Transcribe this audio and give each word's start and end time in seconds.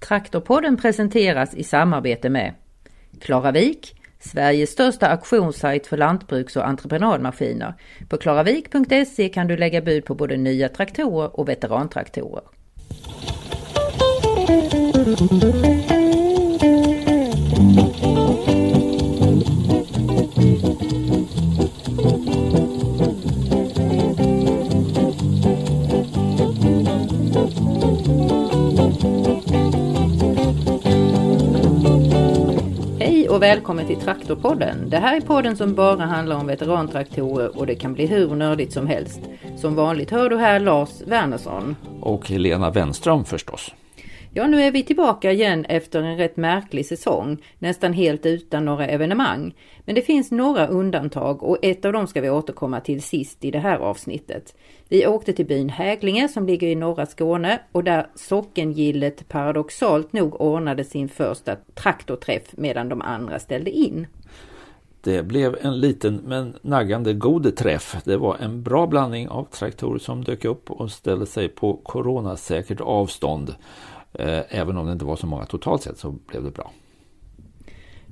Traktorpodden 0.00 0.76
presenteras 0.76 1.54
i 1.54 1.64
samarbete 1.64 2.30
med 2.30 2.54
Klaravik, 3.20 3.96
Sveriges 4.20 4.70
största 4.70 5.08
auktionssajt 5.08 5.86
för 5.86 5.96
lantbruks 5.96 6.56
och 6.56 6.68
entreprenadmaskiner. 6.68 7.74
På 8.08 8.16
klaravik.se 8.16 9.28
kan 9.28 9.46
du 9.46 9.56
lägga 9.56 9.80
bud 9.80 10.04
på 10.04 10.14
både 10.14 10.36
nya 10.36 10.68
traktorer 10.68 11.40
och 11.40 11.48
veterantraktorer. 11.48 12.42
Och 33.40 33.44
välkommen 33.44 33.86
till 33.86 34.00
Traktorpodden. 34.00 34.90
Det 34.90 34.98
här 34.98 35.16
är 35.16 35.20
podden 35.20 35.56
som 35.56 35.74
bara 35.74 36.04
handlar 36.04 36.36
om 36.36 36.46
veterantraktorer 36.46 37.58
och 37.58 37.66
det 37.66 37.74
kan 37.74 37.92
bli 37.92 38.06
hur 38.06 38.34
nördigt 38.34 38.72
som 38.72 38.86
helst. 38.86 39.20
Som 39.56 39.74
vanligt 39.74 40.10
hör 40.10 40.30
du 40.30 40.36
här 40.36 40.60
Lars 40.60 40.88
Wernersson. 41.06 41.76
Och 42.00 42.28
Helena 42.28 42.70
Wenström 42.70 43.24
förstås. 43.24 43.74
Ja, 44.32 44.46
nu 44.46 44.62
är 44.62 44.70
vi 44.70 44.82
tillbaka 44.82 45.32
igen 45.32 45.64
efter 45.64 46.02
en 46.02 46.16
rätt 46.16 46.36
märklig 46.36 46.86
säsong, 46.86 47.44
nästan 47.58 47.92
helt 47.92 48.26
utan 48.26 48.64
några 48.64 48.86
evenemang. 48.86 49.54
Men 49.84 49.94
det 49.94 50.02
finns 50.02 50.30
några 50.30 50.66
undantag 50.66 51.42
och 51.42 51.58
ett 51.62 51.84
av 51.84 51.92
dem 51.92 52.06
ska 52.06 52.20
vi 52.20 52.30
återkomma 52.30 52.80
till 52.80 53.02
sist 53.02 53.44
i 53.44 53.50
det 53.50 53.58
här 53.58 53.78
avsnittet. 53.78 54.54
Vi 54.88 55.06
åkte 55.06 55.32
till 55.32 55.46
byn 55.46 55.68
Häglinge 55.68 56.28
som 56.28 56.46
ligger 56.46 56.68
i 56.68 56.74
norra 56.74 57.06
Skåne 57.06 57.60
och 57.72 57.84
där 57.84 58.06
sockengillet 58.14 59.28
paradoxalt 59.28 60.12
nog 60.12 60.40
ordnade 60.40 60.84
sin 60.84 61.08
första 61.08 61.56
traktorträff 61.74 62.42
medan 62.52 62.88
de 62.88 63.02
andra 63.02 63.38
ställde 63.38 63.70
in. 63.70 64.06
Det 65.02 65.22
blev 65.22 65.56
en 65.60 65.80
liten 65.80 66.20
men 66.26 66.56
naggande 66.62 67.12
god 67.12 67.56
träff. 67.56 67.96
Det 68.04 68.16
var 68.16 68.36
en 68.36 68.62
bra 68.62 68.86
blandning 68.86 69.28
av 69.28 69.44
traktorer 69.44 69.98
som 69.98 70.24
dök 70.24 70.44
upp 70.44 70.70
och 70.70 70.90
ställde 70.90 71.26
sig 71.26 71.48
på 71.48 71.76
coronasäkert 71.76 72.80
avstånd. 72.80 73.54
Eh, 74.12 74.40
även 74.48 74.76
om 74.76 74.86
det 74.86 74.92
inte 74.92 75.04
var 75.04 75.16
så 75.16 75.26
många 75.26 75.44
totalt 75.44 75.82
sett 75.82 75.98
så 75.98 76.10
blev 76.26 76.44
det 76.44 76.50
bra. 76.50 76.70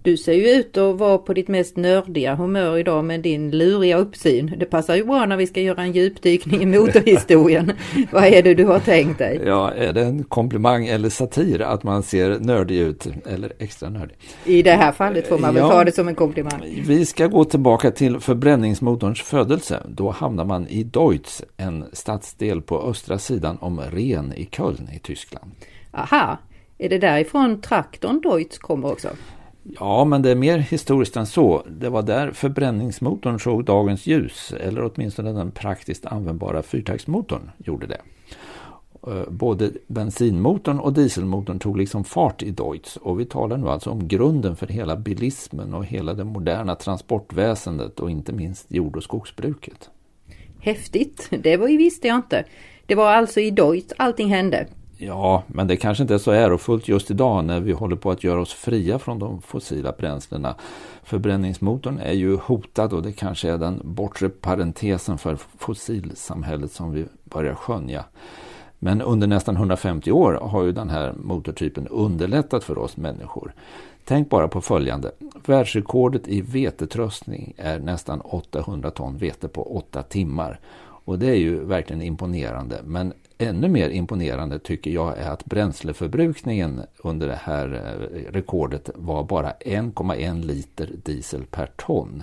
Du 0.02 0.16
ser 0.16 0.32
ju 0.32 0.48
ut 0.48 0.76
att 0.76 0.96
vara 0.98 1.18
på 1.18 1.34
ditt 1.34 1.48
mest 1.48 1.76
nördiga 1.76 2.34
humör 2.34 2.78
idag 2.78 3.04
med 3.04 3.20
din 3.20 3.50
luriga 3.50 3.96
uppsyn. 3.96 4.54
Det 4.58 4.64
passar 4.64 4.96
ju 4.96 5.04
bra 5.04 5.26
när 5.26 5.36
vi 5.36 5.46
ska 5.46 5.60
göra 5.60 5.82
en 5.82 5.92
djupdykning 5.92 6.62
i 6.62 6.66
motorhistorien. 6.78 7.72
Vad 8.12 8.24
är 8.24 8.42
det 8.42 8.54
du 8.54 8.64
har 8.64 8.78
tänkt 8.78 9.18
dig? 9.18 9.40
Ja, 9.46 9.70
är 9.72 9.92
det 9.92 10.02
en 10.02 10.24
komplimang 10.24 10.86
eller 10.86 11.08
satir 11.08 11.60
att 11.62 11.82
man 11.82 12.02
ser 12.02 12.38
nördig 12.38 12.76
ut 12.78 13.06
eller 13.26 13.52
extra 13.58 13.90
nördig? 13.90 14.16
I 14.44 14.62
det 14.62 14.70
här 14.72 14.92
fallet 14.92 15.26
får 15.28 15.38
man 15.38 15.54
väl 15.54 15.62
Ja. 15.62 15.70
ta 15.70 15.84
det 15.84 15.92
som 15.92 16.08
en 16.08 16.14
komplimang. 16.14 16.82
Vi 16.86 17.06
ska 17.06 17.26
gå 17.26 17.44
tillbaka 17.44 17.90
till 17.90 18.20
förbränningsmotorns 18.20 19.22
födelse. 19.22 19.82
Då 19.88 20.10
hamnar 20.10 20.44
man 20.44 20.68
i 20.68 20.82
Deutz, 20.84 21.42
en 21.56 21.84
stadsdel 21.92 22.62
på 22.62 22.82
östra 22.82 23.18
sidan 23.18 23.58
om 23.60 23.80
Ren 23.80 24.32
i 24.36 24.44
Köln 24.52 24.88
i 24.96 24.98
Tyskland. 24.98 25.50
Aha, 25.92 26.38
är 26.78 26.88
det 26.88 26.98
därifrån 26.98 27.60
traktorn 27.60 28.20
Deutz 28.20 28.58
kommer 28.58 28.92
också? 28.92 29.08
Ja, 29.62 30.04
men 30.04 30.22
det 30.22 30.30
är 30.30 30.34
mer 30.34 30.58
historiskt 30.58 31.16
än 31.16 31.26
så. 31.26 31.62
Det 31.70 31.88
var 31.88 32.02
där 32.02 32.30
förbränningsmotorn 32.30 33.40
såg 33.40 33.64
dagens 33.64 34.06
ljus, 34.06 34.52
eller 34.60 34.90
åtminstone 34.94 35.32
den 35.32 35.50
praktiskt 35.50 36.06
användbara 36.06 36.62
fyrtaktsmotorn 36.62 37.50
gjorde 37.58 37.86
det. 37.86 38.00
Eh, 39.06 39.30
Både 39.30 39.70
bensinmotorn 39.86 40.78
och 40.78 40.92
dieselmotorn 40.92 41.58
tog 41.58 41.78
liksom 41.78 42.04
fart 42.04 42.42
i 42.42 42.50
Deutz 42.50 42.96
och 42.96 43.20
vi 43.20 43.24
talar 43.24 43.56
nu 43.56 43.68
alltså 43.68 43.90
om 43.90 44.08
grunden 44.08 44.56
för 44.56 44.66
hela 44.66 44.96
bilismen 44.96 45.74
och 45.74 45.84
hela 45.84 46.14
det 46.14 46.24
moderna 46.24 46.74
transportväsendet 46.74 48.00
och 48.00 48.10
inte 48.10 48.32
minst 48.32 48.66
jord 48.68 48.96
och 48.96 49.02
skogsbruket. 49.02 49.90
Häftigt, 50.60 51.28
det 51.30 51.56
var 51.56 51.68
ju 51.68 51.76
visste 51.76 52.08
jag 52.08 52.16
inte. 52.16 52.44
Det 52.86 52.94
var 52.94 53.12
alltså 53.12 53.40
i 53.40 53.50
Deutz 53.50 53.92
allting 53.96 54.28
hände. 54.28 54.66
Ja, 55.00 55.42
men 55.46 55.66
det 55.66 55.76
kanske 55.76 56.02
inte 56.02 56.14
är 56.14 56.18
så 56.18 56.30
ärofullt 56.30 56.88
just 56.88 57.10
idag 57.10 57.44
när 57.44 57.60
vi 57.60 57.72
håller 57.72 57.96
på 57.96 58.10
att 58.10 58.24
göra 58.24 58.40
oss 58.40 58.52
fria 58.52 58.98
från 58.98 59.18
de 59.18 59.42
fossila 59.42 59.92
bränslena. 59.92 60.54
Förbränningsmotorn 61.02 61.98
är 61.98 62.12
ju 62.12 62.36
hotad 62.36 62.92
och 62.92 63.02
det 63.02 63.12
kanske 63.12 63.50
är 63.50 63.58
den 63.58 63.80
bortre 63.84 64.28
parentesen 64.28 65.18
för 65.18 65.36
fossilsamhället 65.58 66.72
som 66.72 66.92
vi 66.92 67.06
börjar 67.24 67.54
skönja. 67.54 68.04
Men 68.78 69.02
under 69.02 69.26
nästan 69.26 69.56
150 69.56 70.12
år 70.12 70.32
har 70.32 70.62
ju 70.62 70.72
den 70.72 70.90
här 70.90 71.14
motortypen 71.16 71.88
underlättat 71.88 72.64
för 72.64 72.78
oss 72.78 72.96
människor. 72.96 73.52
Tänk 74.04 74.30
bara 74.30 74.48
på 74.48 74.60
följande. 74.60 75.10
Världsrekordet 75.46 76.28
i 76.28 76.40
vetetröstning 76.40 77.54
är 77.56 77.78
nästan 77.78 78.20
800 78.20 78.90
ton 78.90 79.16
vete 79.16 79.48
på 79.48 79.76
8 79.76 80.02
timmar. 80.02 80.60
Och 80.80 81.18
det 81.18 81.26
är 81.26 81.38
ju 81.38 81.64
verkligen 81.64 82.02
imponerande. 82.02 82.80
Men 82.84 83.12
ännu 83.38 83.68
mer 83.68 83.90
imponerande 83.90 84.58
tycker 84.58 84.90
jag 84.90 85.18
är 85.18 85.30
att 85.30 85.44
bränsleförbrukningen 85.44 86.82
under 86.98 87.28
det 87.28 87.40
här 87.42 87.74
eh, 87.74 88.32
rekordet 88.32 88.90
var 88.94 89.24
bara 89.24 89.50
1,1 89.50 90.44
liter 90.44 90.90
diesel 91.04 91.44
per 91.44 91.66
ton. 91.76 92.22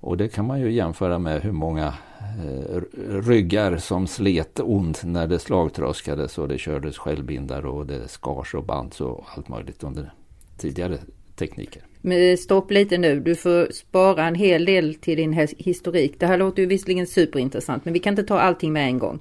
Och 0.00 0.16
det 0.16 0.28
kan 0.28 0.46
man 0.46 0.60
ju 0.60 0.72
jämföra 0.72 1.18
med 1.18 1.42
hur 1.42 1.52
många 1.52 1.94
eh, 2.20 2.80
ryggar 3.08 3.76
som 3.76 4.06
slet 4.06 4.60
ont 4.60 5.04
när 5.04 5.26
det 5.26 5.38
slagtröskades 5.38 6.38
och 6.38 6.48
det 6.48 6.58
kördes 6.58 6.98
självbindare 6.98 7.68
och 7.68 7.86
det 7.86 8.08
skars 8.08 8.54
och 8.54 8.64
bands 8.64 9.00
och 9.00 9.24
allt 9.36 9.48
möjligt 9.48 9.82
under 9.82 10.12
tidigare 10.58 10.98
tekniker. 11.36 11.82
Men 12.00 12.30
eh, 12.30 12.36
stopp 12.36 12.70
lite 12.70 12.98
nu, 12.98 13.20
du 13.20 13.34
får 13.34 13.72
spara 13.72 14.26
en 14.26 14.34
hel 14.34 14.64
del 14.64 14.94
till 14.94 15.16
din 15.16 15.46
historik. 15.58 16.14
Det 16.18 16.26
här 16.26 16.38
låter 16.38 16.62
ju 16.62 16.68
visserligen 16.68 17.06
superintressant 17.06 17.84
men 17.84 17.94
vi 17.94 18.00
kan 18.00 18.12
inte 18.12 18.24
ta 18.24 18.38
allting 18.38 18.72
med 18.72 18.86
en 18.86 18.98
gång. 18.98 19.18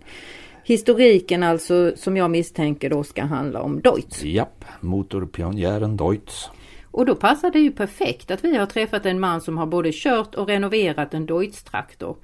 Historiken 0.68 1.44
alltså 1.44 1.92
som 1.96 2.18
jag 2.18 2.32
misstänker 2.32 2.90
då 2.90 3.04
ska 3.04 3.24
handla 3.24 3.62
om 3.62 3.82
Deutz. 3.82 4.24
Japp, 4.24 4.66
motorpionjären 4.82 5.98
Deutz. 5.98 6.50
Och 6.92 7.06
då 7.06 7.16
passar 7.16 7.52
det 7.52 7.60
ju 7.60 7.72
perfekt 7.72 8.32
att 8.32 8.44
vi 8.44 8.58
har 8.58 8.66
träffat 8.66 9.06
en 9.06 9.20
man 9.20 9.42
som 9.42 9.58
har 9.58 9.66
både 9.66 9.92
kört 9.94 10.36
och 10.36 10.48
renoverat 10.48 11.14
en 11.14 11.26
Deutz-traktor. 11.26 12.16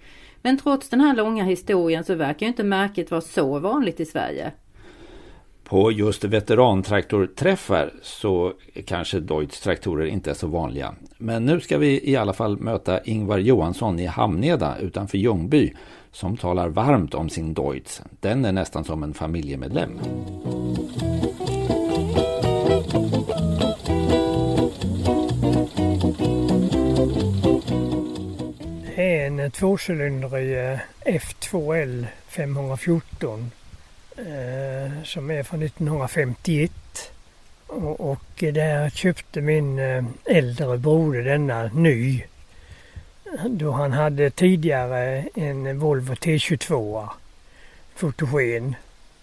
Men 0.41 0.57
trots 0.57 0.89
den 0.89 1.01
här 1.01 1.15
långa 1.15 1.43
historien 1.43 2.03
så 2.03 2.15
verkar 2.15 2.47
inte 2.47 2.63
märket 2.63 3.11
vara 3.11 3.21
så 3.21 3.59
vanligt 3.59 3.99
i 3.99 4.05
Sverige. 4.05 4.51
På 5.71 5.91
just 5.91 6.23
veterantraktorträffar 6.23 7.93
så 8.01 8.53
kanske 8.85 9.19
Deutz 9.19 9.59
traktorer 9.59 10.05
inte 10.05 10.29
är 10.29 10.33
så 10.33 10.47
vanliga. 10.47 10.95
Men 11.17 11.45
nu 11.45 11.59
ska 11.59 11.77
vi 11.77 12.09
i 12.09 12.15
alla 12.15 12.33
fall 12.33 12.57
möta 12.57 13.03
Ingvar 13.03 13.37
Johansson 13.37 13.99
i 13.99 14.05
Hamneda 14.05 14.77
utanför 14.77 15.17
Ljungby 15.17 15.73
som 16.11 16.37
talar 16.37 16.69
varmt 16.69 17.13
om 17.13 17.29
sin 17.29 17.53
Deutz. 17.53 18.01
Den 18.19 18.45
är 18.45 18.51
nästan 18.51 18.83
som 18.83 19.03
en 19.03 19.13
familjemedlem. 19.13 19.91
Det 28.95 29.17
är 29.17 29.27
en 29.27 29.51
tvåcylindrig 29.51 30.71
eh, 30.71 30.79
F2L 31.05 32.07
514 32.27 33.51
eh, 34.17 35.03
som 35.03 35.31
är 35.31 35.43
från 35.43 35.63
1951. 35.63 36.71
Och, 37.67 38.11
och 38.11 38.23
där 38.39 38.89
köpte 38.89 39.41
min 39.41 39.79
eh, 39.79 40.03
äldre 40.25 40.77
broder 40.77 41.23
denna 41.23 41.63
ny. 41.63 42.23
Då 43.49 43.71
han 43.71 43.91
hade 43.91 44.29
tidigare 44.29 45.27
en 45.35 45.79
Volvo 45.79 46.13
T22 46.13 47.09
fotogen. 47.95 48.75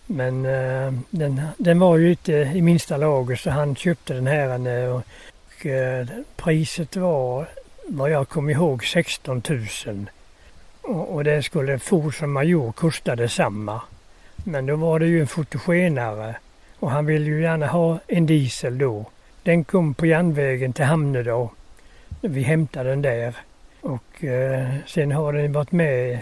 Men 0.07 0.47
eh, 0.47 0.93
den, 1.11 1.43
den 1.59 1.79
var 1.79 1.97
ju 1.97 2.11
inte 2.11 2.33
i 2.33 2.63
minsta 2.63 2.97
lager 2.97 3.37
så 3.37 3.51
han 3.51 3.77
köpte 3.77 4.15
den 4.15 4.27
här 4.27 4.67
eh, 4.67 4.97
och 4.97 5.67
eh, 5.67 6.07
priset 6.37 6.97
var 6.97 7.49
vad 7.89 8.11
jag 8.11 8.29
kommer 8.29 8.53
ihåg 8.53 8.85
16 8.85 9.43
000. 9.87 10.11
Och, 10.83 11.15
och 11.15 11.25
det 11.25 11.43
skulle 11.43 11.79
Ford 11.79 12.19
som 12.19 12.33
Major 12.33 12.73
kosta 12.73 13.17
detsamma. 13.17 13.81
Men 14.49 14.67
då 14.67 14.77
var 14.77 14.99
det 14.99 15.07
ju 15.07 15.21
en 15.21 15.27
fotogenare 15.27 16.37
och 16.79 16.91
han 16.91 17.07
ville 17.07 17.27
ju 17.27 17.43
gärna 17.43 17.67
ha 17.67 17.99
en 18.07 18.27
diesel 18.27 18.79
då. 18.79 19.05
Den 19.43 19.65
kom 19.65 19.95
på 19.95 20.07
järnvägen 20.07 20.73
till 20.73 20.85
Hamnedal. 20.85 21.49
Vi 22.21 22.43
hämtade 22.43 22.91
den 22.91 23.03
där. 23.03 23.37
Och 23.81 24.25
eh, 24.25 24.69
sen 24.87 25.13
har 25.13 25.33
den 25.33 25.53
varit 25.53 25.73
med 25.73 26.19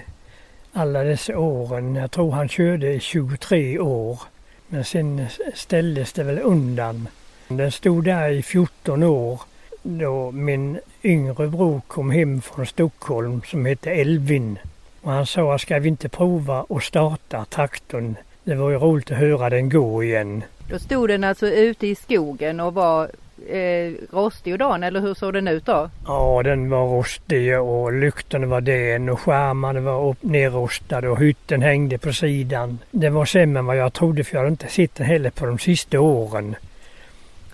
alla 0.73 1.05
dessa 1.05 1.38
åren. 1.38 1.94
Jag 1.94 2.11
tror 2.11 2.32
han 2.32 2.49
körde 2.49 2.93
i 2.93 3.00
23 3.00 3.78
år. 3.78 4.20
Men 4.69 4.84
sen 4.84 5.26
ställdes 5.55 6.12
det 6.12 6.25
väl 6.25 6.38
undan. 6.38 7.08
Den 7.49 7.73
stod 7.73 8.05
där 8.05 8.28
i 8.28 8.43
14 8.43 9.02
år 9.02 9.40
då 9.82 10.31
min 10.31 10.78
yngre 11.02 11.49
bror 11.49 11.81
kom 11.87 12.11
hem 12.11 12.43
från 12.43 12.67
Stockholm 12.67 13.43
som 13.46 13.67
hette 13.67 13.90
Elvin. 13.90 14.58
Och 15.06 15.12
han 15.12 15.26
sa, 15.26 15.58
ska 15.58 15.79
vi 15.79 15.88
inte 15.88 16.08
prova 16.08 16.67
att 16.69 16.82
starta 16.82 17.44
traktorn? 17.44 18.17
Det 18.44 18.55
var 18.55 18.70
ju 18.70 18.79
roligt 18.79 19.11
att 19.11 19.19
höra 19.19 19.50
den 19.50 19.69
gå 19.69 20.05
igen. 20.05 20.44
Då 20.70 20.79
stod 20.79 21.08
den 21.08 21.25
alltså 21.25 21.47
ute 21.47 21.87
i 21.87 21.94
skogen 21.94 22.61
och 22.61 22.75
var 22.75 23.11
eh, 23.49 23.93
rostig 24.11 24.53
och 24.53 24.58
dan 24.58 24.82
eller 24.82 25.00
hur 25.00 25.14
såg 25.14 25.32
den 25.32 25.49
ut 25.49 25.67
då? 25.67 25.91
Ja 26.06 26.43
den 26.44 26.70
var 26.70 26.87
rostig 26.87 27.61
och 27.61 27.93
lyktorna 27.93 28.47
var 28.47 28.61
den 28.61 29.08
och 29.08 29.20
skärmarna 29.20 29.81
var 29.81 30.11
upp, 30.11 30.23
nerrostade 30.23 31.09
och 31.09 31.20
hytten 31.20 31.62
hängde 31.62 31.99
på 31.99 32.12
sidan. 32.12 32.79
Det 32.91 33.11
var 33.11 33.25
sämre 33.25 33.59
än 33.59 33.67
vad 33.67 33.76
jag 33.76 33.93
trodde 33.93 34.25
för 34.25 34.35
jag 34.35 34.41
hade 34.41 34.50
inte 34.50 34.69
sett 34.69 34.94
den 34.94 35.06
heller 35.06 35.31
på 35.31 35.47
de 35.47 35.59
sista 35.59 36.00
åren. 36.00 36.56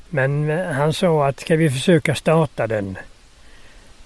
Men 0.08 0.50
eh, 0.50 0.66
han 0.66 0.92
sa 0.92 1.28
att 1.28 1.40
ska 1.40 1.56
vi 1.56 1.70
försöka 1.70 2.14
starta 2.14 2.66
den? 2.66 2.98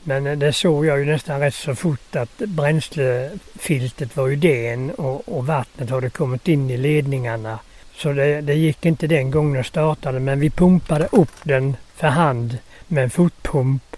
Men 0.08 0.26
eh, 0.26 0.38
det 0.38 0.52
såg 0.52 0.86
jag 0.86 0.98
ju 0.98 1.04
nästan 1.04 1.40
rätt 1.40 1.54
så 1.54 1.74
fort 1.74 2.16
att 2.16 2.38
bränslefiltet 2.38 4.16
var 4.16 4.26
ju 4.26 4.36
den 4.36 4.90
och, 4.90 5.28
och 5.28 5.46
vattnet 5.46 5.90
hade 5.90 6.10
kommit 6.10 6.48
in 6.48 6.70
i 6.70 6.76
ledningarna. 6.76 7.58
Så 7.94 8.12
det, 8.12 8.40
det, 8.40 8.54
gick 8.54 8.86
inte 8.86 9.06
den 9.06 9.30
gången 9.30 9.60
att 9.60 9.66
starta 9.66 10.12
den 10.12 10.24
men 10.24 10.40
vi 10.40 10.50
pumpade 10.50 11.08
upp 11.12 11.32
den 11.42 11.76
för 11.94 12.08
hand 12.08 12.58
med 12.88 13.04
en 13.04 13.10
fotpump. 13.10 13.96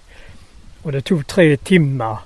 Och 0.83 0.93
det 0.93 1.01
tog 1.01 1.27
tre 1.27 1.57
timmar 1.57 2.19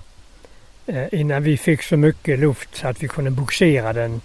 eh, 0.87 1.07
innan 1.13 1.43
vi 1.43 1.57
fick 1.57 1.83
så 1.83 1.97
mycket 1.97 2.39
luft 2.39 2.77
så 2.77 2.89
att 2.89 3.03
vi 3.03 3.09
kunde 3.09 3.31
boxera 3.31 3.93
den 3.93 4.21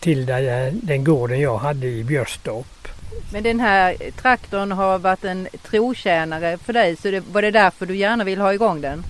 till 0.00 0.28
eh, 0.28 0.38
den 0.72 1.04
gården 1.04 1.40
jag 1.40 1.58
hade 1.58 1.86
i 1.86 2.04
Björstorp. 2.04 2.88
Men 3.32 3.42
den 3.42 3.60
här 3.60 3.96
traktorn 4.16 4.72
har 4.72 4.98
varit 4.98 5.24
en 5.24 5.48
trotjänare 5.62 6.58
för 6.58 6.72
dig 6.72 6.96
så 6.96 7.10
det, 7.10 7.20
var 7.20 7.42
det 7.42 7.50
därför 7.50 7.86
du 7.86 7.96
gärna 7.96 8.24
vill 8.24 8.40
ha 8.40 8.54
igång 8.54 8.80
den? 8.80 9.04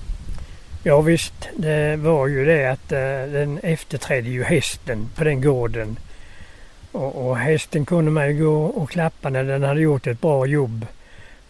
Ja 0.82 1.00
visst, 1.00 1.48
det 1.56 1.96
var 1.96 2.26
ju 2.26 2.44
det 2.44 2.66
att 2.66 2.92
uh, 2.92 3.32
den 3.32 3.58
efterträdde 3.62 4.28
ju 4.28 4.42
hästen 4.42 5.08
på 5.14 5.24
den 5.24 5.40
gården. 5.40 5.98
Och, 6.92 7.28
och 7.28 7.36
hästen 7.36 7.86
kunde 7.86 8.10
man 8.10 8.28
ju 8.28 8.44
gå 8.44 8.64
och 8.64 8.90
klappa 8.90 9.28
när 9.28 9.44
den 9.44 9.62
hade 9.62 9.80
gjort 9.80 10.06
ett 10.06 10.20
bra 10.20 10.46
jobb. 10.46 10.86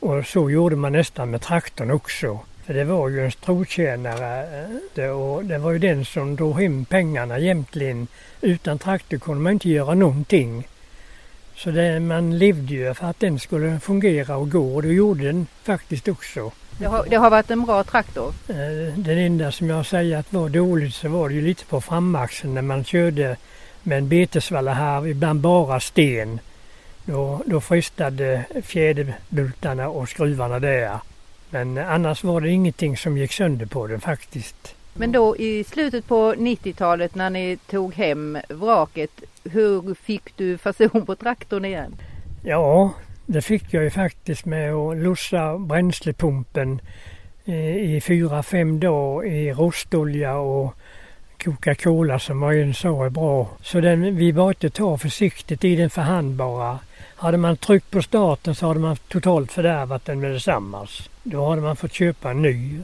Och 0.01 0.27
så 0.27 0.51
gjorde 0.51 0.77
man 0.77 0.93
nästan 0.93 1.31
med 1.31 1.41
traktorn 1.41 1.91
också. 1.91 2.39
För 2.65 2.75
det 2.75 2.85
var 2.85 3.09
ju 3.09 3.25
en 3.25 3.31
trotjänare 3.31 4.47
uh, 4.99 5.11
och 5.11 5.45
det 5.45 5.59
var 5.59 5.71
ju 5.71 5.79
den 5.79 6.05
som 6.05 6.37
drog 6.37 6.61
hem 6.61 6.85
pengarna 6.85 7.39
jämtligen. 7.39 8.07
Utan 8.41 8.79
traktor 8.79 9.19
kunde 9.19 9.41
man 9.41 9.53
inte 9.53 9.69
göra 9.69 9.95
någonting. 9.95 10.65
Så 11.65 11.71
det, 11.71 12.01
man 12.01 12.39
levde 12.39 12.75
ju 12.75 12.95
för 12.95 13.07
att 13.07 13.21
den 13.21 13.39
skulle 13.39 13.81
fungera 13.81 14.37
och 14.37 14.51
gå 14.51 14.75
och 14.75 14.83
det 14.83 14.93
gjorde 14.93 15.25
den 15.25 15.47
faktiskt 15.63 16.09
också. 16.09 16.53
Det 16.79 16.85
har, 16.87 17.07
det 17.11 17.17
har 17.17 17.31
varit 17.31 17.51
en 17.51 17.65
bra 17.65 17.85
traktor? 17.85 18.35
Eh, 18.49 18.95
det 18.97 19.13
enda 19.13 19.53
som 19.53 19.69
jag 19.69 19.87
säger 19.87 20.19
att 20.19 20.33
var 20.33 20.49
dåligt 20.49 20.95
så 20.95 21.09
var 21.09 21.29
det 21.29 21.35
ju 21.35 21.43
lite 21.43 21.65
på 21.65 21.81
framaxeln 21.81 22.55
när 22.55 22.63
man 22.63 22.85
körde 22.85 23.37
med 23.83 23.99
en 23.99 24.09
betesvalla 24.09 24.73
här, 24.73 25.07
ibland 25.07 25.41
bara 25.41 25.81
sten. 25.81 26.41
Då, 27.05 27.43
då 27.47 27.61
fristade 27.61 28.45
fjäderbultarna 28.63 29.89
och 29.89 30.09
skruvarna 30.09 30.59
där. 30.59 30.99
Men 31.51 31.79
annars 31.79 32.25
var 32.25 32.41
det 32.41 32.51
ingenting 32.51 32.97
som 32.97 33.19
gick 33.19 33.33
sönder 33.33 33.67
på 33.67 33.87
den 33.87 34.01
faktiskt. 34.01 34.75
Men 34.95 35.13
då 35.13 35.37
i 35.37 35.65
slutet 35.65 36.07
på 36.07 36.35
90-talet 36.35 37.15
när 37.15 37.31
ni 37.31 37.57
tog 37.57 37.95
hem 37.95 38.39
vraket, 38.49 39.23
hur 39.45 39.95
fick 39.95 40.37
du 40.37 40.59
fason 40.59 41.07
på 41.07 41.17
traktorn 41.17 41.65
igen? 41.65 41.97
Ja, 42.45 42.95
det 43.27 43.43
fick 43.43 43.75
jag 43.75 43.85
ju 43.85 43.91
faktiskt 43.91 44.45
med 44.45 44.75
att 44.75 44.97
lossa 44.97 45.59
bränslepumpen 45.59 46.81
eh, 47.45 47.77
i 47.77 48.01
fyra, 48.01 48.43
fem 48.43 48.81
dagar 48.81 49.27
i 49.27 49.53
rostolja 49.53 50.37
och 50.37 50.75
Coca-Cola 51.45 52.19
som 52.19 52.41
var 52.41 52.73
sa 52.73 53.07
är 53.07 53.11
bra. 53.11 53.49
Så 53.63 53.81
den, 53.81 54.17
vi 54.17 54.33
var 54.33 54.49
inte 54.49 54.71
ta 54.71 54.99
försiktigt 54.99 55.65
i 55.65 55.77
den 55.77 55.91
för 55.91 56.03
hand 56.03 56.35
bara. 56.35 56.79
Hade 57.17 57.39
man 57.39 57.57
tryckt 57.57 57.91
på 57.91 58.03
starten 58.03 58.55
så 58.55 58.67
hade 58.67 58.81
man 58.81 58.97
totalt 58.97 59.53
fördärvat 59.53 60.05
den 60.05 60.21
med 60.21 60.31
detsamma. 60.31 60.87
Då 61.23 61.49
hade 61.49 61.63
man 61.63 61.77
fått 61.77 61.93
köpa 61.93 62.31
en 62.31 62.43
ny. 62.43 62.79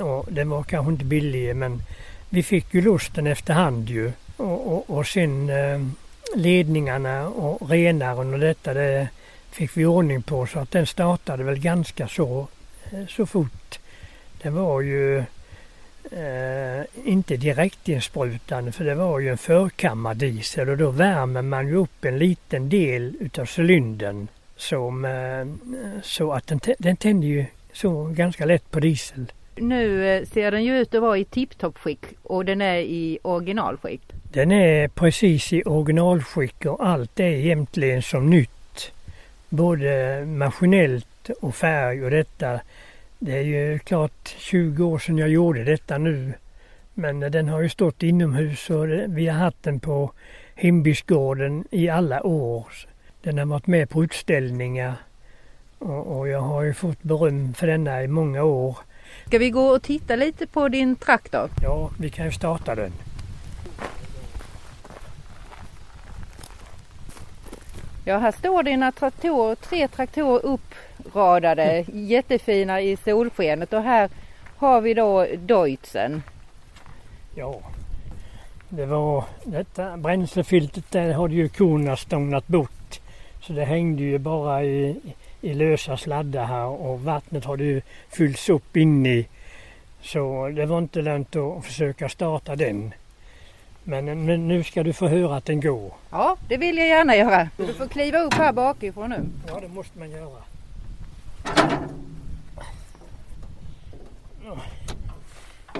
Och 0.00 0.26
den 0.32 0.50
var 0.50 0.62
kanske 0.62 0.92
inte 0.92 1.04
billig 1.04 1.56
men 1.56 1.82
vi 2.28 2.42
fick 2.42 2.74
ju 2.74 2.80
lusten 2.80 3.26
efterhand 3.26 3.88
ju. 3.88 4.12
Och, 4.36 4.72
och, 4.72 4.90
och 4.90 5.06
sen 5.06 5.50
eh, 5.50 5.80
ledningarna 6.34 7.28
och 7.28 7.70
renaren 7.70 8.34
och 8.34 8.40
detta 8.40 8.74
det 8.74 9.08
fick 9.50 9.76
vi 9.76 9.86
ordning 9.86 10.22
på 10.22 10.46
så 10.46 10.58
att 10.58 10.70
den 10.70 10.86
startade 10.86 11.44
väl 11.44 11.58
ganska 11.58 12.08
så, 12.08 12.48
eh, 12.92 13.06
så 13.08 13.26
fort. 13.26 13.78
Det 14.42 14.50
var 14.50 14.80
ju 14.80 15.18
eh, 16.10 16.84
inte 17.04 17.36
direktinsprutande 17.36 18.72
för 18.72 18.84
det 18.84 18.94
var 18.94 19.18
ju 19.18 19.28
en 19.28 19.38
förkammardiesel 19.38 20.68
och 20.68 20.76
då 20.76 20.90
värmer 20.90 21.42
man 21.42 21.68
ju 21.68 21.74
upp 21.74 22.04
en 22.04 22.18
liten 22.18 22.68
del 22.68 23.16
utav 23.20 23.48
cylindern 23.58 24.28
som, 24.56 25.04
eh, 25.04 25.46
så 26.02 26.32
att 26.32 26.46
den, 26.46 26.60
den 26.78 26.96
tände 26.96 27.26
ju 27.26 27.46
så 27.72 28.04
ganska 28.04 28.46
lätt 28.46 28.70
på 28.70 28.80
diesel. 28.80 29.32
Nu 29.60 30.08
eh, 30.08 30.26
ser 30.26 30.50
den 30.50 30.64
ju 30.64 30.78
ut 30.78 30.94
att 30.94 31.02
vara 31.02 31.18
i 31.18 31.24
tipptoppskick 31.24 32.04
och 32.22 32.44
den 32.44 32.60
är 32.60 32.78
i 32.78 33.18
originalskick. 33.22 34.00
Den 34.32 34.52
är 34.52 34.88
precis 34.88 35.52
i 35.52 35.62
originalskick 35.66 36.66
och 36.66 36.86
allt 36.86 37.20
är 37.20 37.24
egentligen 37.24 38.02
som 38.02 38.30
nytt. 38.30 38.92
Både 39.48 40.24
maskinellt 40.26 41.30
och 41.40 41.54
färg 41.54 42.04
och 42.04 42.10
detta. 42.10 42.60
Det 43.18 43.38
är 43.38 43.42
ju 43.42 43.78
klart 43.78 44.28
20 44.38 44.84
år 44.84 44.98
sedan 44.98 45.18
jag 45.18 45.28
gjorde 45.28 45.64
detta 45.64 45.98
nu. 45.98 46.32
Men 46.94 47.20
den 47.20 47.48
har 47.48 47.60
ju 47.60 47.68
stått 47.68 48.02
inomhus 48.02 48.70
och 48.70 48.86
vi 49.06 49.26
har 49.26 49.38
haft 49.38 49.62
den 49.62 49.80
på 49.80 50.12
Himbysgården 50.54 51.64
i 51.70 51.88
alla 51.88 52.22
år. 52.26 52.66
Den 53.22 53.38
har 53.38 53.46
varit 53.46 53.66
med 53.66 53.90
på 53.90 54.04
utställningar 54.04 54.94
och 55.78 56.28
jag 56.28 56.40
har 56.40 56.62
ju 56.62 56.74
fått 56.74 57.02
beröm 57.02 57.54
för 57.54 57.66
denna 57.66 58.02
i 58.02 58.08
många 58.08 58.42
år. 58.42 58.78
Ska 59.30 59.38
vi 59.38 59.50
gå 59.50 59.66
och 59.66 59.82
titta 59.82 60.16
lite 60.16 60.46
på 60.46 60.68
din 60.68 60.96
traktor? 60.96 61.50
Ja, 61.62 61.90
vi 61.98 62.10
kan 62.10 62.24
ju 62.24 62.32
starta 62.32 62.74
den. 62.74 62.92
Ja, 68.04 68.18
här 68.18 68.32
står 68.32 68.62
dina 68.62 68.92
traktorer, 68.92 69.54
tre 69.54 69.88
traktorer 69.88 70.46
uppradade, 70.46 71.84
jättefina 71.92 72.80
i 72.80 72.96
solskenet 72.96 73.72
och 73.72 73.82
här 73.82 74.10
har 74.56 74.80
vi 74.80 74.94
då 74.94 75.26
Deutzen. 75.38 76.22
Ja, 77.34 77.60
det 78.68 78.86
var 78.86 79.24
detta 79.44 79.96
bränslefiltret 79.96 80.90
där 80.90 81.12
hade 81.12 81.34
ju 81.34 81.48
korna 81.48 81.96
stångat 81.96 82.46
bort. 82.46 83.00
Så 83.42 83.52
det 83.52 83.64
hängde 83.64 84.02
ju 84.02 84.18
bara 84.18 84.64
i, 84.64 84.96
i 85.40 85.54
lösa 85.54 85.96
sladdar 85.96 86.44
här 86.44 86.66
och 86.66 87.00
vattnet 87.00 87.44
hade 87.44 87.64
ju 87.64 87.82
fyllts 88.08 88.48
upp 88.48 88.76
in 88.76 89.06
i. 89.06 89.26
Så 90.02 90.48
det 90.48 90.66
var 90.66 90.78
inte 90.78 91.02
lönt 91.02 91.36
att 91.36 91.64
försöka 91.64 92.08
starta 92.08 92.56
den. 92.56 92.94
Men, 93.84 94.24
men 94.24 94.48
nu 94.48 94.64
ska 94.64 94.82
du 94.82 94.92
få 94.92 95.08
höra 95.08 95.36
att 95.36 95.44
den 95.44 95.60
går. 95.60 95.92
Ja, 96.10 96.36
det 96.48 96.56
vill 96.56 96.78
jag 96.78 96.88
gärna 96.88 97.16
göra. 97.16 97.48
Du 97.56 97.74
får 97.74 97.86
kliva 97.86 98.18
upp 98.18 98.34
här 98.34 98.52
bakifrån 98.52 99.10
nu. 99.10 99.24
Ja, 99.48 99.60
det 99.60 99.68
måste 99.68 99.98
man 99.98 100.10
göra. 100.10 100.42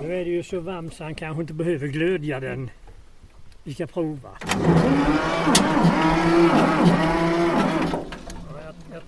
Nu 0.02 0.20
är 0.20 0.24
det 0.24 0.30
ju 0.30 0.42
så 0.42 0.60
varmt 0.60 0.94
så 0.94 1.04
han 1.04 1.14
kanske 1.14 1.40
inte 1.40 1.52
behöver 1.52 1.86
glödja 1.86 2.40
den. 2.40 2.70
Vi 3.64 3.74
ska 3.74 3.86
prova. 3.86 4.28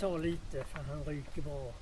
Jag 0.02 0.10
tar 0.10 0.18
lite 0.18 0.64
för 0.64 0.82
han 0.82 1.04
ryker 1.04 1.42
bra. 1.42 1.72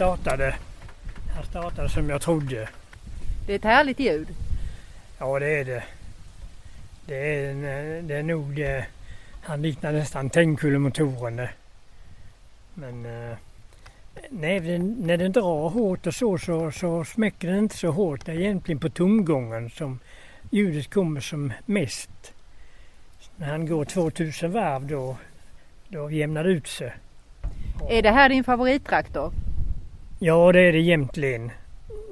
Startade, 0.00 0.54
han 1.34 1.44
startade 1.44 1.88
som 1.88 2.10
jag 2.10 2.20
trodde. 2.20 2.68
Det 3.46 3.52
är 3.52 3.56
ett 3.56 3.64
härligt 3.64 4.00
ljud. 4.00 4.28
Ja 5.18 5.38
det 5.38 5.60
är 5.60 5.64
det. 5.64 5.82
Det 7.06 7.44
är, 7.44 8.02
det 8.02 8.16
är 8.16 8.22
nog 8.22 8.56
det. 8.56 8.86
Han 9.42 9.62
liknar 9.62 9.92
nästan 9.92 10.30
Tengkulle-motoren. 10.30 11.48
Men 12.74 13.06
eh, 13.06 13.36
nej, 14.30 14.78
när 14.78 15.16
den 15.16 15.32
drar 15.32 15.68
hårt 15.68 16.06
och 16.06 16.14
så, 16.14 16.38
så, 16.38 16.72
så 16.72 17.04
smäcker 17.04 17.48
den 17.48 17.58
inte 17.58 17.76
så 17.76 17.90
hårt. 17.90 18.26
Det 18.26 18.32
är 18.32 18.36
egentligen 18.36 18.78
på 18.78 18.88
tomgången 18.88 19.70
som 19.70 19.98
ljudet 20.50 20.90
kommer 20.90 21.20
som 21.20 21.52
mest. 21.66 22.32
när 23.36 23.46
han 23.46 23.66
går 23.66 23.84
2000 23.84 24.52
varv 24.52 24.86
då, 24.86 25.16
då 25.88 26.10
jämnar 26.10 26.44
det 26.44 26.50
ut 26.50 26.68
sig. 26.68 26.92
Är 27.88 28.02
det 28.02 28.10
här 28.10 28.28
din 28.28 28.44
favorittraktor? 28.44 29.32
Ja, 30.22 30.52
det 30.52 30.60
är 30.60 30.72
det 30.72 30.78
egentligen. 30.78 31.50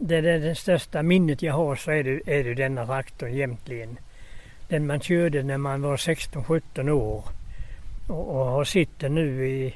Det 0.01 0.17
är 0.17 0.23
det, 0.23 0.39
det 0.39 0.55
största 0.55 1.03
minnet 1.03 1.43
jag 1.43 1.55
har 1.55 1.77
så 1.77 1.91
är 1.91 2.05
det, 2.05 2.39
är 2.39 2.45
det 2.45 2.55
denna 2.55 2.87
traktorn 2.87 3.31
egentligen. 3.31 3.99
Den 4.69 4.87
man 4.87 5.01
körde 5.01 5.43
när 5.43 5.59
man 5.59 5.83
var 5.83 5.97
16-17 5.97 6.91
år 6.91 7.25
och, 8.09 8.37
och 8.37 8.47
har 8.47 8.65
sett 8.65 8.99
den 8.99 9.15
nu 9.15 9.49
i 9.49 9.75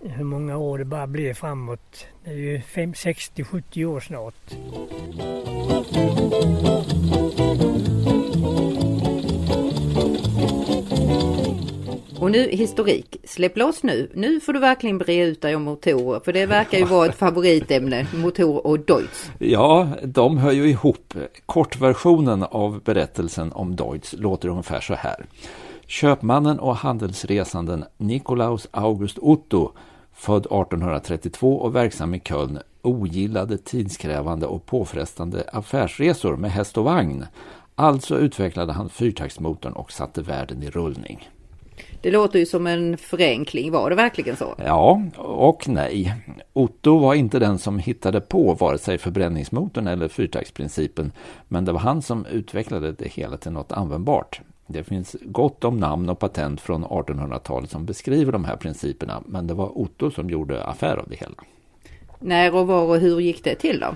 hur 0.00 0.24
många 0.24 0.56
år 0.56 0.78
det 0.78 0.84
bara 0.84 1.06
blir 1.06 1.34
framåt. 1.34 2.06
Det 2.24 2.30
är 2.30 2.34
ju 2.34 2.58
60-70 2.58 3.84
år 3.84 4.00
snart. 4.00 4.34
Och 12.20 12.30
nu 12.30 12.48
historik. 12.50 13.16
Släpp 13.24 13.56
loss 13.56 13.82
nu. 13.82 14.10
Nu 14.14 14.40
får 14.40 14.52
du 14.52 14.58
verkligen 14.58 14.98
bre 14.98 15.24
ut 15.24 15.40
dig 15.40 15.56
om 15.56 15.62
motorer. 15.62 16.20
För 16.24 16.32
det 16.32 16.46
verkar 16.46 16.78
ju 16.78 16.84
vara 16.84 17.06
ett 17.06 17.14
favoritämne. 17.14 18.06
Motor 18.14 18.66
och 18.66 18.80
Deutz. 18.80 19.30
Ja, 19.38 19.88
de 20.04 20.38
hör 20.38 20.52
ju 20.52 20.68
ihop. 20.68 21.14
Kortversionen 21.46 22.42
av 22.42 22.82
berättelsen 22.82 23.52
om 23.52 23.76
Deutz 23.76 24.14
låter 24.18 24.48
ungefär 24.48 24.80
så 24.80 24.94
här. 24.94 25.26
Köpmannen 25.86 26.58
och 26.58 26.76
handelsresanden 26.76 27.84
Nikolaus 27.98 28.68
August 28.70 29.18
Otto, 29.18 29.72
född 30.14 30.46
1832 30.46 31.56
och 31.56 31.74
verksam 31.74 32.14
i 32.14 32.20
Köln, 32.20 32.58
ogillade 32.82 33.58
tidskrävande 33.58 34.46
och 34.46 34.66
påfrestande 34.66 35.44
affärsresor 35.52 36.36
med 36.36 36.50
häst 36.50 36.78
och 36.78 36.84
vagn. 36.84 37.26
Alltså 37.74 38.18
utvecklade 38.18 38.72
han 38.72 38.88
fyrtaktsmotorn 38.88 39.72
och 39.72 39.92
satte 39.92 40.22
världen 40.22 40.62
i 40.62 40.70
rullning. 40.70 41.28
Det 42.02 42.10
låter 42.10 42.38
ju 42.38 42.46
som 42.46 42.66
en 42.66 42.96
förenkling, 42.96 43.72
var 43.72 43.90
det 43.90 43.96
verkligen 43.96 44.36
så? 44.36 44.54
Ja 44.64 45.02
och 45.16 45.68
nej. 45.68 46.14
Otto 46.52 46.98
var 46.98 47.14
inte 47.14 47.38
den 47.38 47.58
som 47.58 47.78
hittade 47.78 48.20
på 48.20 48.54
vare 48.54 48.78
sig 48.78 48.98
förbränningsmotorn 48.98 49.86
eller 49.86 50.08
fyrtaktsprincipen, 50.08 51.12
men 51.48 51.64
det 51.64 51.72
var 51.72 51.80
han 51.80 52.02
som 52.02 52.26
utvecklade 52.26 52.92
det 52.92 53.08
hela 53.08 53.36
till 53.36 53.52
något 53.52 53.72
användbart. 53.72 54.40
Det 54.66 54.84
finns 54.84 55.16
gott 55.22 55.64
om 55.64 55.76
namn 55.76 56.08
och 56.08 56.18
patent 56.18 56.60
från 56.60 56.84
1800-talet 56.84 57.70
som 57.70 57.86
beskriver 57.86 58.32
de 58.32 58.44
här 58.44 58.56
principerna, 58.56 59.22
men 59.26 59.46
det 59.46 59.54
var 59.54 59.78
Otto 59.78 60.10
som 60.10 60.30
gjorde 60.30 60.64
affär 60.64 60.96
av 60.96 61.08
det 61.08 61.16
hela. 61.16 61.34
När 62.18 62.54
och 62.54 62.66
var 62.66 62.82
och 62.82 62.96
hur 62.96 63.20
gick 63.20 63.44
det 63.44 63.54
till 63.54 63.80
då? 63.80 63.94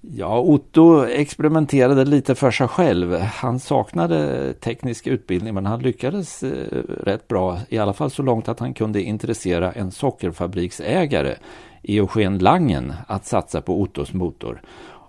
Ja, 0.00 0.40
Otto 0.40 1.04
experimenterade 1.04 2.04
lite 2.04 2.34
för 2.34 2.50
sig 2.50 2.68
själv. 2.68 3.14
Han 3.14 3.58
saknade 3.60 4.52
teknisk 4.52 5.06
utbildning 5.06 5.54
men 5.54 5.66
han 5.66 5.80
lyckades 5.82 6.42
eh, 6.42 6.82
rätt 7.02 7.28
bra, 7.28 7.58
i 7.68 7.78
alla 7.78 7.92
fall 7.92 8.10
så 8.10 8.22
långt 8.22 8.48
att 8.48 8.60
han 8.60 8.74
kunde 8.74 9.02
intressera 9.02 9.72
en 9.72 9.90
sockerfabriksägare, 9.90 11.34
Eugen 11.82 12.38
Langen, 12.38 12.92
att 13.06 13.26
satsa 13.26 13.60
på 13.60 13.80
Ottos 13.80 14.12
motor. 14.12 14.62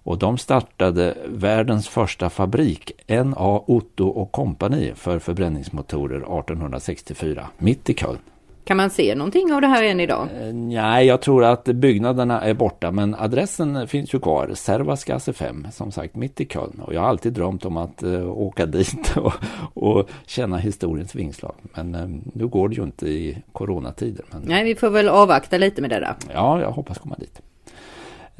Och 0.03 0.17
de 0.17 0.37
startade 0.37 1.17
världens 1.27 1.87
första 1.87 2.29
fabrik, 2.29 2.91
NA 3.07 3.63
Otto 3.67 4.07
och 4.07 4.31
kompani 4.31 4.93
för 4.95 5.19
förbränningsmotorer 5.19 6.17
1864, 6.17 7.47
mitt 7.57 7.89
i 7.89 7.93
Köln. 7.93 8.30
Kan 8.71 8.77
man 8.77 8.89
se 8.89 9.15
någonting 9.15 9.53
av 9.53 9.61
det 9.61 9.67
här 9.67 9.83
än 9.83 9.99
idag? 9.99 10.27
Eh, 10.41 10.53
nej, 10.53 11.05
jag 11.05 11.21
tror 11.21 11.43
att 11.43 11.63
byggnaderna 11.63 12.41
är 12.41 12.53
borta 12.53 12.91
men 12.91 13.15
adressen 13.15 13.87
finns 13.87 14.13
ju 14.13 14.19
kvar. 14.19 14.51
Servasgasse 14.53 15.33
5, 15.33 15.67
som 15.71 15.91
sagt 15.91 16.15
mitt 16.15 16.41
i 16.41 16.45
Köln. 16.45 16.81
Och 16.81 16.93
jag 16.93 17.01
har 17.01 17.07
alltid 17.07 17.33
drömt 17.33 17.65
om 17.65 17.77
att 17.77 18.03
uh, 18.03 18.29
åka 18.29 18.65
dit 18.65 19.13
och, 19.17 19.33
och 19.73 20.09
känna 20.25 20.57
historiens 20.57 21.15
vingslag. 21.15 21.55
Men 21.73 21.95
uh, 21.95 22.19
nu 22.33 22.47
går 22.47 22.69
det 22.69 22.75
ju 22.75 22.83
inte 22.83 23.07
i 23.07 23.37
coronatider. 23.51 24.25
Men... 24.31 24.41
Nej, 24.45 24.63
vi 24.63 24.75
får 24.75 24.89
väl 24.89 25.09
avvakta 25.09 25.57
lite 25.57 25.81
med 25.81 25.89
det 25.89 25.99
där. 25.99 26.15
Ja, 26.33 26.61
jag 26.61 26.71
hoppas 26.71 26.97
komma 26.97 27.15
dit. 27.19 27.41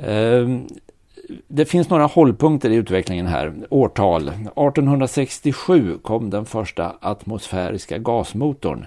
Uh, 0.10 0.60
det 1.48 1.66
finns 1.66 1.90
några 1.90 2.06
hållpunkter 2.06 2.70
i 2.70 2.76
utvecklingen 2.76 3.28
här. 3.28 3.54
Årtal. 3.70 4.28
1867 4.28 5.98
kom 6.02 6.30
den 6.30 6.46
första 6.46 6.96
atmosfäriska 7.00 7.98
gasmotorn 7.98 8.86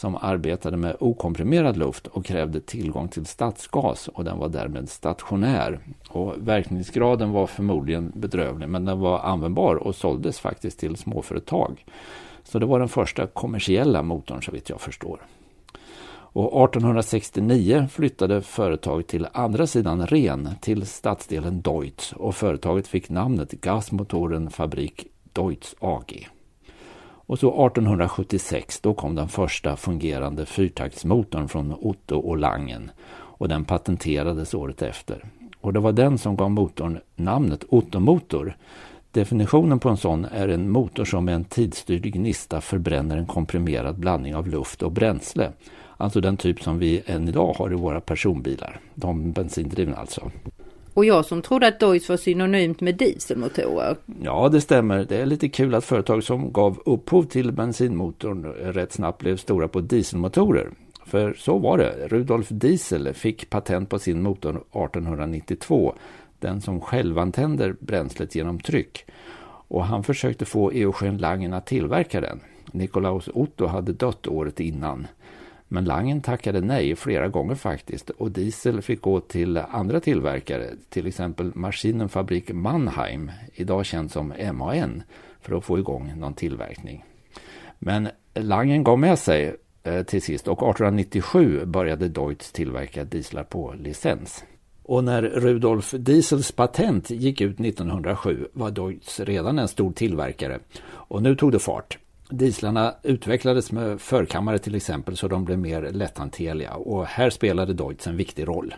som 0.00 0.16
arbetade 0.20 0.76
med 0.76 0.96
okomprimerad 1.00 1.76
luft 1.76 2.06
och 2.06 2.24
krävde 2.24 2.60
tillgång 2.60 3.08
till 3.08 3.26
stadsgas 3.26 4.08
och 4.08 4.24
den 4.24 4.38
var 4.38 4.48
därmed 4.48 4.88
stationär. 4.88 5.80
Och 6.08 6.34
verkningsgraden 6.38 7.30
var 7.30 7.46
förmodligen 7.46 8.12
bedrövlig 8.14 8.68
men 8.68 8.84
den 8.84 9.00
var 9.00 9.18
användbar 9.18 9.76
och 9.76 9.94
såldes 9.94 10.40
faktiskt 10.40 10.78
till 10.78 10.96
småföretag. 10.96 11.84
Så 12.44 12.58
det 12.58 12.66
var 12.66 12.78
den 12.78 12.88
första 12.88 13.26
kommersiella 13.26 14.02
motorn 14.02 14.42
så 14.42 14.52
vitt 14.52 14.68
jag 14.68 14.80
förstår. 14.80 15.20
Och 16.32 16.64
1869 16.64 17.88
flyttade 17.92 18.42
företaget 18.42 19.08
till 19.08 19.26
andra 19.32 19.66
sidan 19.66 20.06
Ren 20.06 20.48
till 20.60 20.86
stadsdelen 20.86 21.60
Deutz 21.60 22.12
och 22.12 22.34
företaget 22.34 22.88
fick 22.88 23.08
namnet 23.08 23.50
Gasmotoren 23.50 24.50
Fabrik 24.50 25.06
Deutz 25.32 25.74
AG. 25.78 26.28
Och 27.30 27.38
så 27.38 27.66
1876 27.66 28.80
då 28.80 28.94
kom 28.94 29.14
den 29.14 29.28
första 29.28 29.76
fungerande 29.76 30.46
fyrtaktsmotorn 30.46 31.48
från 31.48 31.74
Otto 31.80 32.16
och 32.16 32.36
Langen 32.36 32.90
och 33.10 33.48
den 33.48 33.64
patenterades 33.64 34.54
året 34.54 34.82
efter. 34.82 35.24
Och 35.60 35.72
det 35.72 35.80
var 35.80 35.92
den 35.92 36.18
som 36.18 36.36
gav 36.36 36.50
motorn 36.50 37.00
namnet 37.16 37.64
Ottomotor. 37.68 38.56
Definitionen 39.12 39.78
på 39.78 39.88
en 39.88 39.96
sån 39.96 40.24
är 40.24 40.48
en 40.48 40.70
motor 40.70 41.04
som 41.04 41.24
med 41.24 41.34
en 41.34 41.44
tidsstyrd 41.44 42.02
gnista 42.02 42.60
förbränner 42.60 43.16
en 43.16 43.26
komprimerad 43.26 43.98
blandning 43.98 44.34
av 44.34 44.48
luft 44.48 44.82
och 44.82 44.92
bränsle. 44.92 45.52
Alltså 45.96 46.20
den 46.20 46.36
typ 46.36 46.62
som 46.62 46.78
vi 46.78 47.02
än 47.06 47.28
idag 47.28 47.54
har 47.58 47.72
i 47.72 47.76
våra 47.76 48.00
personbilar. 48.00 48.80
De 48.94 49.32
bensindrivna 49.32 49.96
alltså. 49.96 50.30
Och 50.94 51.04
jag 51.04 51.24
som 51.24 51.42
trodde 51.42 51.66
att 51.66 51.80
Deutz 51.80 52.08
var 52.08 52.16
synonymt 52.16 52.80
med 52.80 52.96
dieselmotorer. 52.96 53.96
Ja, 54.22 54.48
det 54.48 54.60
stämmer. 54.60 55.04
Det 55.04 55.16
är 55.16 55.26
lite 55.26 55.48
kul 55.48 55.74
att 55.74 55.84
företag 55.84 56.24
som 56.24 56.52
gav 56.52 56.82
upphov 56.86 57.22
till 57.22 57.52
bensinmotorn 57.52 58.44
rätt 58.44 58.92
snabbt 58.92 59.18
blev 59.18 59.36
stora 59.36 59.68
på 59.68 59.80
dieselmotorer. 59.80 60.70
För 61.06 61.34
så 61.34 61.58
var 61.58 61.78
det. 61.78 62.08
Rudolf 62.08 62.48
Diesel 62.48 63.14
fick 63.14 63.50
patent 63.50 63.88
på 63.88 63.98
sin 63.98 64.22
motor 64.22 64.50
1892. 64.50 65.94
Den 66.38 66.60
som 66.60 66.80
självantänder 66.80 67.76
bränslet 67.80 68.34
genom 68.34 68.60
tryck. 68.60 69.04
Och 69.68 69.84
han 69.84 70.04
försökte 70.04 70.44
få 70.44 70.70
Eugen 70.70 71.18
Langen 71.18 71.52
att 71.52 71.66
tillverka 71.66 72.20
den. 72.20 72.40
Nikolaus 72.72 73.28
Otto 73.34 73.66
hade 73.66 73.92
dött 73.92 74.26
året 74.26 74.60
innan. 74.60 75.06
Men 75.72 75.84
Langen 75.84 76.20
tackade 76.20 76.60
nej 76.60 76.96
flera 76.96 77.28
gånger 77.28 77.54
faktiskt 77.54 78.10
och 78.10 78.30
Diesel 78.30 78.82
fick 78.82 79.00
gå 79.00 79.20
till 79.20 79.56
andra 79.56 80.00
tillverkare, 80.00 80.70
till 80.88 81.06
exempel 81.06 81.52
Maschinenfabrik 81.54 82.52
Mannheim, 82.52 83.30
idag 83.54 83.86
känd 83.86 84.10
som 84.10 84.32
MAN, 84.52 85.02
för 85.40 85.58
att 85.58 85.64
få 85.64 85.78
igång 85.78 86.12
någon 86.16 86.34
tillverkning. 86.34 87.04
Men 87.78 88.08
Langen 88.34 88.84
gav 88.84 88.98
med 88.98 89.18
sig 89.18 89.56
eh, 89.82 90.02
till 90.02 90.22
sist 90.22 90.48
och 90.48 90.58
1897 90.58 91.66
började 91.66 92.08
Deutz 92.08 92.52
tillverka 92.52 93.04
dieslar 93.04 93.44
på 93.44 93.74
licens. 93.78 94.44
Och 94.82 95.04
när 95.04 95.22
Rudolf 95.22 95.90
Diesels 95.98 96.52
patent 96.52 97.10
gick 97.10 97.40
ut 97.40 97.60
1907 97.60 98.48
var 98.52 98.70
Deutz 98.70 99.20
redan 99.20 99.58
en 99.58 99.68
stor 99.68 99.92
tillverkare 99.92 100.58
och 100.82 101.22
nu 101.22 101.36
tog 101.36 101.52
det 101.52 101.58
fart. 101.58 101.98
Dieslarna 102.30 102.94
utvecklades 103.02 103.72
med 103.72 104.00
förkammare 104.00 104.58
till 104.58 104.74
exempel 104.74 105.16
så 105.16 105.28
de 105.28 105.44
blev 105.44 105.58
mer 105.58 105.82
lätthanterliga 105.82 106.74
och 106.74 107.06
här 107.06 107.30
spelade 107.30 107.74
Deutz 107.74 108.06
en 108.06 108.16
viktig 108.16 108.48
roll. 108.48 108.74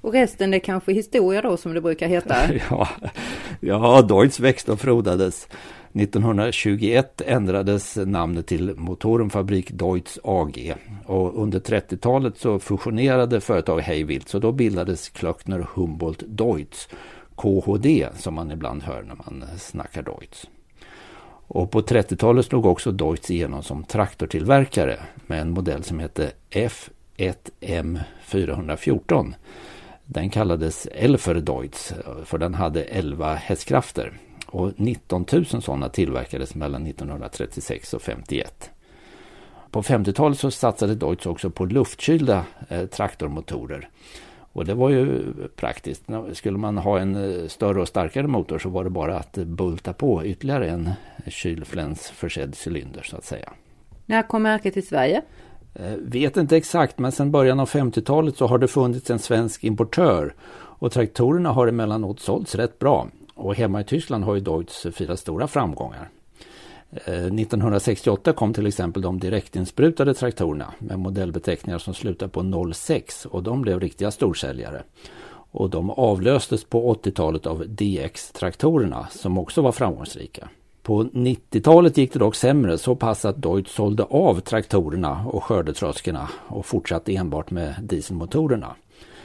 Och 0.00 0.12
resten 0.12 0.54
är 0.54 0.58
kanske 0.58 0.92
historia 0.92 1.42
då 1.42 1.56
som 1.56 1.74
det 1.74 1.80
brukar 1.80 2.08
heta? 2.08 2.36
ja, 2.70 2.88
ja, 3.60 4.02
Deutz 4.02 4.40
växte 4.40 4.72
och 4.72 4.80
frodades. 4.80 5.48
1921 5.92 7.22
ändrades 7.26 7.96
namnet 7.96 8.46
till 8.46 8.74
Motorenfabrik 8.76 9.70
Deutz 9.70 10.18
AG 10.24 10.74
och 11.06 11.42
under 11.42 11.60
30-talet 11.60 12.38
så 12.38 12.58
fusionerade 12.58 13.40
företag 13.40 13.80
hejvilt 13.80 14.28
så 14.28 14.38
då 14.38 14.52
bildades 14.52 15.08
Klöckner 15.08 15.66
Humboldt 15.74 16.22
Deutz, 16.26 16.88
KHD 17.36 18.08
som 18.16 18.34
man 18.34 18.50
ibland 18.50 18.82
hör 18.82 19.02
när 19.02 19.14
man 19.14 19.44
snackar 19.58 20.02
Deutz. 20.02 20.46
Och 21.48 21.70
på 21.70 21.80
30-talet 21.80 22.46
slog 22.46 22.66
också 22.66 22.92
Deutz 22.92 23.30
igenom 23.30 23.62
som 23.62 23.84
traktortillverkare 23.84 24.98
med 25.26 25.40
en 25.40 25.50
modell 25.50 25.82
som 25.82 25.98
hette 25.98 26.32
F1M 26.50 28.00
414. 28.22 29.34
Den 30.04 30.30
kallades 30.30 30.86
Elfer 30.86 31.34
Deutz 31.34 31.94
för 32.24 32.38
den 32.38 32.54
hade 32.54 32.82
11 32.84 33.34
hästkrafter. 33.34 34.12
Och 34.46 34.72
19 34.76 35.24
000 35.32 35.46
sådana 35.46 35.88
tillverkades 35.88 36.54
mellan 36.54 36.86
1936 36.86 37.94
och 37.94 38.02
51. 38.02 38.70
På 39.70 39.82
50-talet 39.82 40.38
så 40.38 40.50
satsade 40.50 40.94
Deutz 40.94 41.26
också 41.26 41.50
på 41.50 41.64
luftkylda 41.64 42.44
eh, 42.68 42.86
traktormotorer. 42.86 43.88
Och 44.56 44.64
det 44.64 44.74
var 44.74 44.90
ju 44.90 45.32
praktiskt. 45.56 46.02
Skulle 46.32 46.58
man 46.58 46.78
ha 46.78 46.98
en 46.98 47.14
eh, 47.14 47.48
större 47.48 47.80
och 47.80 47.88
starkare 47.88 48.26
motor 48.26 48.58
så 48.58 48.68
var 48.68 48.84
det 48.84 48.90
bara 48.90 49.18
att 49.18 49.32
bulta 49.32 49.92
på 49.92 50.24
ytterligare 50.24 50.68
en 50.68 50.90
kylflänsförsedd 51.26 52.56
cylinder 52.66 53.02
så 53.02 53.16
att 53.16 53.24
säga. 53.24 53.52
När 54.06 54.22
kom 54.22 54.42
märket 54.42 54.74
till 54.74 54.86
Sverige? 54.86 55.22
Eh, 55.74 55.92
vet 55.98 56.36
inte 56.36 56.56
exakt, 56.56 56.98
men 56.98 57.12
sedan 57.12 57.30
början 57.30 57.60
av 57.60 57.68
50-talet 57.68 58.36
så 58.36 58.46
har 58.46 58.58
det 58.58 58.68
funnits 58.68 59.10
en 59.10 59.18
svensk 59.18 59.64
importör 59.64 60.34
och 60.54 60.92
traktorerna 60.92 61.52
har 61.52 61.66
emellanåt 61.66 62.20
sålts 62.20 62.54
rätt 62.54 62.78
bra. 62.78 63.08
Och 63.34 63.54
hemma 63.54 63.80
i 63.80 63.84
Tyskland 63.84 64.24
har 64.24 64.34
ju 64.34 64.40
Deutz 64.40 64.86
firat 64.92 65.18
stora 65.18 65.48
framgångar. 65.48 66.08
Eh, 66.90 67.14
1968 67.14 68.32
kom 68.32 68.52
till 68.52 68.66
exempel 68.66 69.02
de 69.02 69.18
direktinsprutade 69.20 70.14
traktorerna 70.14 70.74
med 70.78 70.98
modellbeteckningar 70.98 71.78
som 71.78 71.94
slutar 71.94 72.28
på 72.28 72.72
06 72.74 73.26
och 73.26 73.42
de 73.42 73.62
blev 73.62 73.80
riktiga 73.80 74.10
storsäljare. 74.10 74.82
Och 75.50 75.70
de 75.70 75.90
avlöstes 75.90 76.64
på 76.64 76.94
80-talet 76.94 77.46
av 77.46 77.64
DX-traktorerna 77.68 79.06
som 79.10 79.38
också 79.38 79.62
var 79.62 79.72
framgångsrika. 79.72 80.48
På 80.82 81.04
90-talet 81.04 81.96
gick 81.96 82.12
det 82.12 82.18
dock 82.18 82.34
sämre 82.34 82.78
så 82.78 82.96
pass 82.96 83.24
att 83.24 83.42
Deutz 83.42 83.72
sålde 83.72 84.02
av 84.02 84.40
traktorerna 84.40 85.26
och 85.26 85.44
skördetröskorna 85.44 86.28
och 86.48 86.66
fortsatte 86.66 87.16
enbart 87.16 87.50
med 87.50 87.74
dieselmotorerna. 87.82 88.76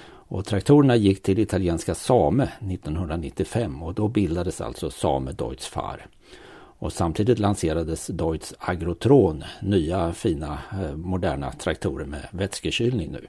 Och 0.03 0.45
traktorerna 0.45 0.95
gick 0.95 1.23
till 1.23 1.39
italienska 1.39 1.95
Same 1.95 2.43
1995 2.43 3.83
och 3.83 3.93
då 3.93 4.07
bildades 4.07 4.61
alltså 4.61 4.89
Same 4.89 5.31
Deutz 5.31 5.67
Fahr. 5.67 6.07
Och 6.81 6.93
samtidigt 6.93 7.39
lanserades 7.39 8.07
Deutz 8.07 8.53
Agrotron, 8.59 9.43
nya 9.61 10.13
fina 10.13 10.59
eh, 10.71 10.95
moderna 10.95 11.51
traktorer 11.51 12.05
med 12.05 12.27
vätskekylning 12.31 13.11
nu. 13.11 13.27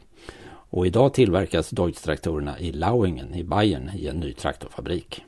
Och 0.70 0.86
idag 0.86 1.14
tillverkas 1.14 1.70
Deutz-traktorerna 1.70 2.60
i 2.60 2.72
Lauingen 2.72 3.34
i 3.34 3.44
Bayern 3.44 3.90
i 3.96 4.08
en 4.08 4.16
ny 4.16 4.32
traktorfabrik. 4.32 5.24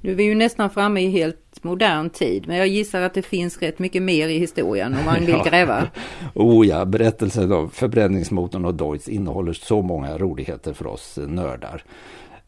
Nu 0.00 0.10
är 0.10 0.14
vi 0.14 0.24
ju 0.24 0.34
nästan 0.34 0.70
framme 0.70 1.00
i 1.00 1.10
helt 1.10 1.64
modern 1.64 2.10
tid, 2.10 2.46
men 2.46 2.56
jag 2.56 2.68
gissar 2.68 3.00
att 3.02 3.14
det 3.14 3.22
finns 3.22 3.58
rätt 3.58 3.78
mycket 3.78 4.02
mer 4.02 4.28
i 4.28 4.38
historien 4.38 4.96
om 4.98 5.04
man 5.04 5.20
vill 5.20 5.28
ja. 5.28 5.44
gräva. 5.44 5.88
oh 6.34 6.66
ja, 6.66 6.84
berättelsen 6.84 7.52
om 7.52 7.70
förbränningsmotorn 7.70 8.64
och 8.64 8.74
Deutz 8.74 9.08
innehåller 9.08 9.52
så 9.52 9.82
många 9.82 10.18
roligheter 10.18 10.72
för 10.72 10.86
oss 10.86 11.18
nördar. 11.26 11.84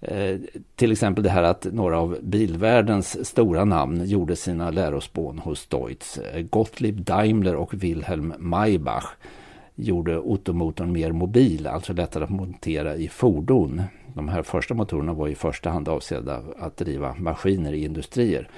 Eh, 0.00 0.37
till 0.76 0.92
exempel 0.92 1.25
det 1.25 1.30
här 1.30 1.42
att 1.42 1.64
några 1.73 1.99
av 1.99 2.19
bilvärldens 2.23 3.26
stora 3.28 3.64
namn 3.64 4.07
gjorde 4.07 4.37
sina 4.37 4.71
lärospån 4.71 5.38
hos 5.38 5.66
Deutz. 5.66 6.19
Eh, 6.19 6.42
Gottlieb 6.42 7.00
Daimler 7.00 7.54
och 7.54 7.75
Wilhelm 7.75 8.35
Maybach 8.38 9.04
gjorde 9.75 10.19
Ottomotorn 10.19 10.92
mer 10.92 11.12
mobil, 11.12 11.66
alltså 11.66 11.92
lättare 11.92 12.25
att 12.25 12.30
montera 12.30 12.97
i 12.97 13.09
fordon. 13.09 13.83
De 14.14 14.28
här 14.28 14.42
första 14.42 14.75
motorerna 14.75 15.12
var 15.12 15.28
i 15.28 15.35
första 15.35 15.71
hand 15.71 15.88
avsedda 15.88 16.42
att 16.59 16.76
driva 16.76 17.14
maskiner 17.19 17.73
i 17.73 17.85
industrier. 17.85 18.49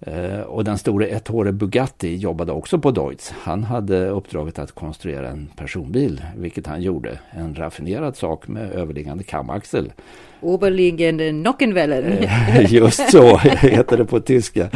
Eh, 0.00 0.40
och 0.40 0.64
den 0.64 0.78
store 0.78 1.06
Ettore 1.06 1.52
Bugatti 1.52 2.16
jobbade 2.16 2.52
också 2.52 2.78
på 2.78 2.90
Deutz. 2.90 3.30
Han 3.30 3.64
hade 3.64 4.08
uppdraget 4.08 4.58
att 4.58 4.72
konstruera 4.72 5.28
en 5.28 5.48
personbil, 5.56 6.22
vilket 6.36 6.66
han 6.66 6.82
gjorde. 6.82 7.18
En 7.30 7.54
raffinerad 7.54 8.16
sak 8.16 8.48
med 8.48 8.72
överliggande 8.72 9.24
kamaxel. 9.24 9.92
Oberliggande 10.40 11.32
Nockenwellen. 11.32 12.04
Eh, 12.04 12.72
just 12.74 13.10
så 13.10 13.36
heter 13.38 13.96
det 13.96 14.04
på 14.04 14.20
tyska. 14.20 14.68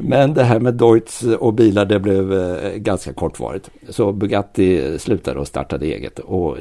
Men 0.00 0.34
det 0.34 0.44
här 0.44 0.60
med 0.60 0.74
Deutz 0.74 1.22
och 1.22 1.54
bilar 1.54 1.84
det 1.84 2.00
blev 2.00 2.32
eh, 2.32 2.76
ganska 2.76 3.12
kortvarigt. 3.12 3.70
Så 3.88 4.12
Bugatti 4.12 4.98
slutade 4.98 5.40
och 5.40 5.46
startade 5.46 5.86
eget. 5.86 6.18
Och 6.18 6.56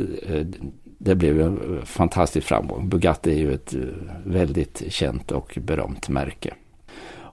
det 0.98 1.16
blev 1.16 1.42
en 1.42 1.80
fantastisk 1.86 2.48
framgång. 2.48 2.90
Bugatti 2.90 3.32
är 3.32 3.38
ju 3.38 3.54
ett 3.54 3.74
väldigt 4.26 4.84
känt 4.90 5.32
och 5.32 5.58
berömt 5.62 6.10
märke. 6.10 6.54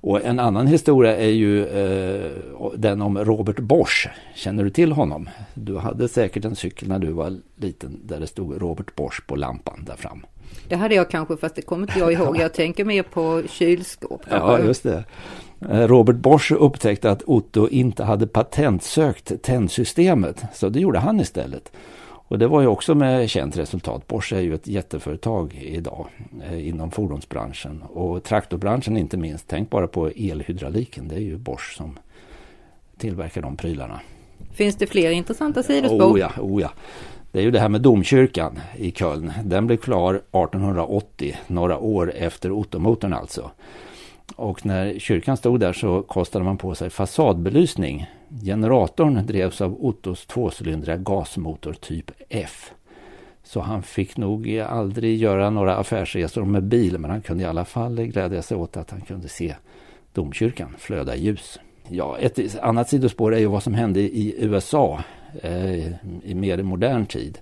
Och 0.01 0.25
en 0.25 0.39
annan 0.39 0.67
historia 0.67 1.17
är 1.17 1.31
ju 1.31 1.67
eh, 1.67 2.31
den 2.77 3.03
om 3.03 3.19
Robert 3.19 3.59
Bosch. 3.59 4.09
Känner 4.35 4.65
du 4.65 4.71
till 4.71 4.93
honom? 4.93 5.29
Du 5.55 5.79
hade 5.79 6.09
säkert 6.09 6.45
en 6.45 6.57
cykel 6.57 6.89
när 6.89 6.99
du 6.99 7.11
var 7.11 7.37
liten 7.57 8.01
där 8.05 8.21
det 8.21 8.27
stod 8.27 8.63
Robert 8.63 8.95
Bosch 8.95 9.27
på 9.27 9.37
lampan 9.37 9.85
där 9.87 9.97
fram. 9.97 10.27
Det 10.69 10.77
hade 10.77 10.95
jag 10.95 11.11
kanske 11.11 11.37
fast 11.37 11.55
det 11.55 11.63
kommer 11.63 11.83
inte 11.83 11.99
jag 11.99 12.13
ihåg. 12.13 12.37
Jag 12.41 12.55
tänker 12.55 12.85
mer 12.85 13.03
på 13.03 13.43
kylskåp. 13.49 14.23
Ja, 14.31 14.59
just 14.59 14.83
det. 14.83 15.05
Eh, 15.71 15.87
Robert 15.89 16.17
Bosch 16.17 16.53
upptäckte 16.53 17.11
att 17.11 17.23
Otto 17.27 17.69
inte 17.69 18.05
hade 18.05 18.27
patentsökt 18.27 19.43
tändsystemet. 19.43 20.45
Så 20.55 20.69
det 20.69 20.81
gjorde 20.81 20.99
han 20.99 21.21
istället. 21.21 21.73
Och 22.29 22.39
det 22.39 22.47
var 22.47 22.61
ju 22.61 22.67
också 22.67 22.95
med 22.95 23.31
känt 23.31 23.57
resultat. 23.57 24.07
Bosch 24.07 24.33
är 24.33 24.41
ju 24.41 24.55
ett 24.55 24.67
jätteföretag 24.67 25.55
idag 25.63 26.07
eh, 26.51 26.69
inom 26.69 26.91
fordonsbranschen 26.91 27.83
och 27.83 28.25
traktorbranschen 28.25 28.97
inte 28.97 29.17
minst. 29.17 29.45
Tänk 29.49 29.71
bara 29.71 29.87
på 29.87 30.09
elhydrauliken. 30.09 31.09
Det 31.09 31.15
är 31.15 31.21
ju 31.21 31.37
Bosch 31.37 31.75
som 31.77 31.99
tillverkar 32.99 33.43
de 33.43 33.57
prylarna. 33.57 34.01
Finns 34.53 34.77
det 34.77 34.87
fler 34.87 35.11
intressanta 35.11 35.63
sidospår? 35.63 36.13
Oh 36.13 36.21
ja, 36.21 36.31
oh 36.41 36.63
ja. 36.63 36.71
Det 37.33 37.39
är 37.39 37.43
ju 37.43 37.51
det 37.51 37.61
här 37.61 37.69
med 37.69 37.81
domkyrkan 37.81 38.61
i 38.77 38.91
Köln. 38.91 39.33
Den 39.45 39.67
blev 39.67 39.77
klar 39.77 40.15
1880, 40.15 41.37
några 41.47 41.79
år 41.79 42.13
efter 42.17 42.53
Ottomotorn 42.53 43.13
alltså. 43.13 43.51
Och 44.37 44.67
när 44.67 44.99
kyrkan 44.99 45.37
stod 45.37 45.61
där 45.61 45.73
så 45.73 46.03
kostade 46.03 46.45
man 46.45 46.59
på 46.59 46.75
sig 46.75 46.91
fasadbelysning. 46.91 48.07
Generatorn 48.45 49.27
drevs 49.27 49.61
av 49.61 49.85
Ottos 49.85 50.27
tvåcylindriga 50.27 50.97
gasmotor 50.97 51.73
typ 51.73 52.11
F. 52.29 52.73
Så 53.43 53.61
han 53.61 53.83
fick 53.83 54.17
nog 54.17 54.59
aldrig 54.59 55.19
göra 55.19 55.51
några 55.51 55.77
affärsresor 55.77 56.45
med 56.45 56.65
bil 56.65 56.99
men 56.99 57.11
han 57.11 57.23
kunde 57.23 57.43
i 57.43 57.47
alla 57.47 57.65
fall 57.65 57.97
glädja 57.97 58.43
sig 58.43 58.57
åt 58.57 58.77
att 58.77 58.91
han 58.91 59.01
kunde 59.01 59.29
se 59.29 59.55
domkyrkan 60.13 60.75
flöda 60.79 61.17
ljus. 61.17 61.61
Ja, 61.89 62.19
ett 62.19 62.59
annat 62.59 62.89
sidospår 62.89 63.35
är 63.35 63.39
ju 63.39 63.47
vad 63.47 63.63
som 63.63 63.75
hände 63.75 64.01
i 64.01 64.35
USA 64.39 65.03
eh, 65.43 65.87
i 66.25 66.35
mer 66.35 66.63
modern 66.63 67.07
tid. 67.07 67.39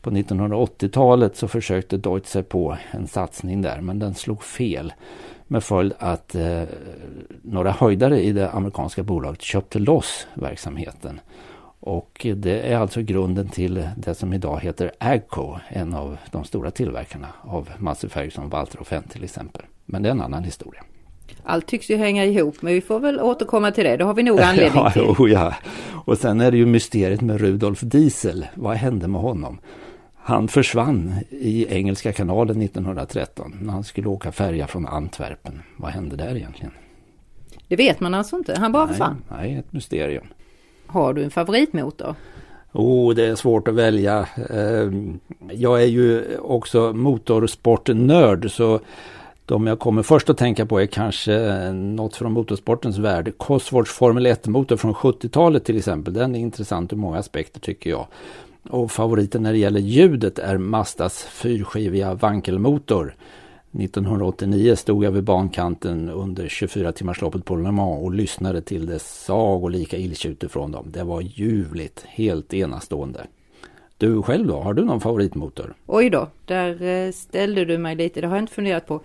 På 0.00 0.10
1980-talet 0.10 1.36
så 1.36 1.48
försökte 1.48 1.96
Deutsche 1.96 2.28
sig 2.28 2.42
på 2.42 2.76
en 2.90 3.06
satsning 3.06 3.62
där 3.62 3.80
men 3.80 3.98
den 3.98 4.14
slog 4.14 4.42
fel. 4.42 4.92
Med 5.50 5.64
följd 5.64 5.92
att 5.98 6.34
eh, 6.34 6.62
några 7.42 7.70
höjdare 7.70 8.22
i 8.22 8.32
det 8.32 8.50
amerikanska 8.50 9.02
bolaget 9.02 9.42
köpte 9.42 9.78
loss 9.78 10.26
verksamheten. 10.34 11.20
Och 11.80 12.26
det 12.36 12.72
är 12.72 12.76
alltså 12.76 13.02
grunden 13.02 13.48
till 13.48 13.88
det 13.96 14.14
som 14.14 14.32
idag 14.32 14.60
heter 14.60 14.92
Agco, 14.98 15.56
en 15.68 15.94
av 15.94 16.16
de 16.30 16.44
stora 16.44 16.70
tillverkarna 16.70 17.28
av 17.42 17.68
Massey 17.78 18.10
Ferguson, 18.10 18.48
Walter 18.48 18.80
och 18.80 18.86
Fenn 18.86 19.02
till 19.02 19.24
exempel. 19.24 19.62
Men 19.84 20.02
det 20.02 20.08
är 20.08 20.10
en 20.10 20.20
annan 20.20 20.44
historia. 20.44 20.82
Allt 21.44 21.66
tycks 21.66 21.90
ju 21.90 21.96
hänga 21.96 22.24
ihop, 22.24 22.62
men 22.62 22.74
vi 22.74 22.80
får 22.80 23.00
väl 23.00 23.20
återkomma 23.20 23.70
till 23.70 23.84
det. 23.84 23.96
Det 23.96 24.04
har 24.04 24.14
vi 24.14 24.22
nog 24.22 24.40
anledning 24.40 24.84
till. 24.92 25.02
ja, 25.02 25.14
oh 25.18 25.30
ja. 25.30 25.54
Och 26.04 26.18
sen 26.18 26.40
är 26.40 26.50
det 26.50 26.56
ju 26.56 26.66
mysteriet 26.66 27.20
med 27.20 27.40
Rudolf 27.40 27.80
Diesel. 27.80 28.46
Vad 28.54 28.76
hände 28.76 29.08
med 29.08 29.20
honom? 29.20 29.58
Han 30.28 30.48
försvann 30.48 31.14
i 31.30 31.66
Engelska 31.68 32.12
kanalen 32.12 32.62
1913 32.62 33.58
när 33.60 33.72
han 33.72 33.84
skulle 33.84 34.08
åka 34.08 34.32
färja 34.32 34.66
från 34.66 34.86
Antwerpen. 34.86 35.62
Vad 35.76 35.90
hände 35.90 36.16
där 36.16 36.36
egentligen? 36.36 36.72
Det 37.68 37.76
vet 37.76 38.00
man 38.00 38.14
alltså 38.14 38.36
inte, 38.36 38.58
han 38.58 38.72
bara 38.72 38.84
nej, 38.84 38.92
försvann? 38.92 39.22
Nej, 39.28 39.54
ett 39.54 39.72
mysterium. 39.72 40.26
Har 40.86 41.14
du 41.14 41.24
en 41.24 41.30
favoritmotor? 41.30 42.14
Oh, 42.72 43.14
det 43.14 43.26
är 43.26 43.34
svårt 43.34 43.68
att 43.68 43.74
välja. 43.74 44.28
Ehm, 44.50 45.20
jag 45.52 45.82
är 45.82 45.86
ju 45.86 46.38
också 46.38 46.92
motorsportnörd 46.92 48.50
så 48.50 48.80
de 49.46 49.66
jag 49.66 49.78
kommer 49.78 50.02
först 50.02 50.30
att 50.30 50.38
tänka 50.38 50.66
på 50.66 50.80
är 50.80 50.86
kanske 50.86 51.72
något 51.72 52.16
från 52.16 52.32
motorsportens 52.32 52.98
värld. 52.98 53.32
Cosworths 53.36 53.92
Formel 53.92 54.26
1-motor 54.26 54.76
från 54.76 54.94
70-talet 54.94 55.64
till 55.64 55.76
exempel. 55.76 56.14
Den 56.14 56.34
är 56.34 56.40
intressant 56.40 56.92
ur 56.92 56.96
många 56.96 57.18
aspekter 57.18 57.60
tycker 57.60 57.90
jag. 57.90 58.06
Och 58.62 58.90
favoriten 58.90 59.42
när 59.42 59.52
det 59.52 59.58
gäller 59.58 59.80
ljudet 59.80 60.38
är 60.38 60.58
Mazdas 60.58 61.22
fyrskiviga 61.22 62.14
vankelmotor. 62.14 63.14
1989 63.72 64.76
stod 64.76 65.04
jag 65.04 65.10
vid 65.10 65.24
bankanten 65.24 66.08
under 66.08 66.48
24 66.48 66.92
timmarsloppet 66.92 67.44
på 67.44 67.56
Le 67.56 67.70
Mans 67.70 68.02
och 68.02 68.14
lyssnade 68.14 68.62
till 68.62 68.86
det 68.86 68.98
sagolika 68.98 69.96
illtjutet 69.96 70.52
från 70.52 70.72
dem. 70.72 70.86
Det 70.90 71.04
var 71.04 71.20
ljuvligt, 71.20 72.04
helt 72.06 72.54
enastående. 72.54 73.26
Du 73.98 74.22
själv 74.22 74.46
då, 74.46 74.60
har 74.60 74.74
du 74.74 74.84
någon 74.84 75.00
favoritmotor? 75.00 75.74
Oj 75.86 76.10
då, 76.10 76.28
där 76.44 76.82
eh, 76.82 77.12
ställde 77.12 77.64
du 77.64 77.78
mig 77.78 77.96
lite, 77.96 78.20
det 78.20 78.26
har 78.26 78.36
jag 78.36 78.42
inte 78.42 78.52
funderat 78.54 78.86
på. 78.86 79.00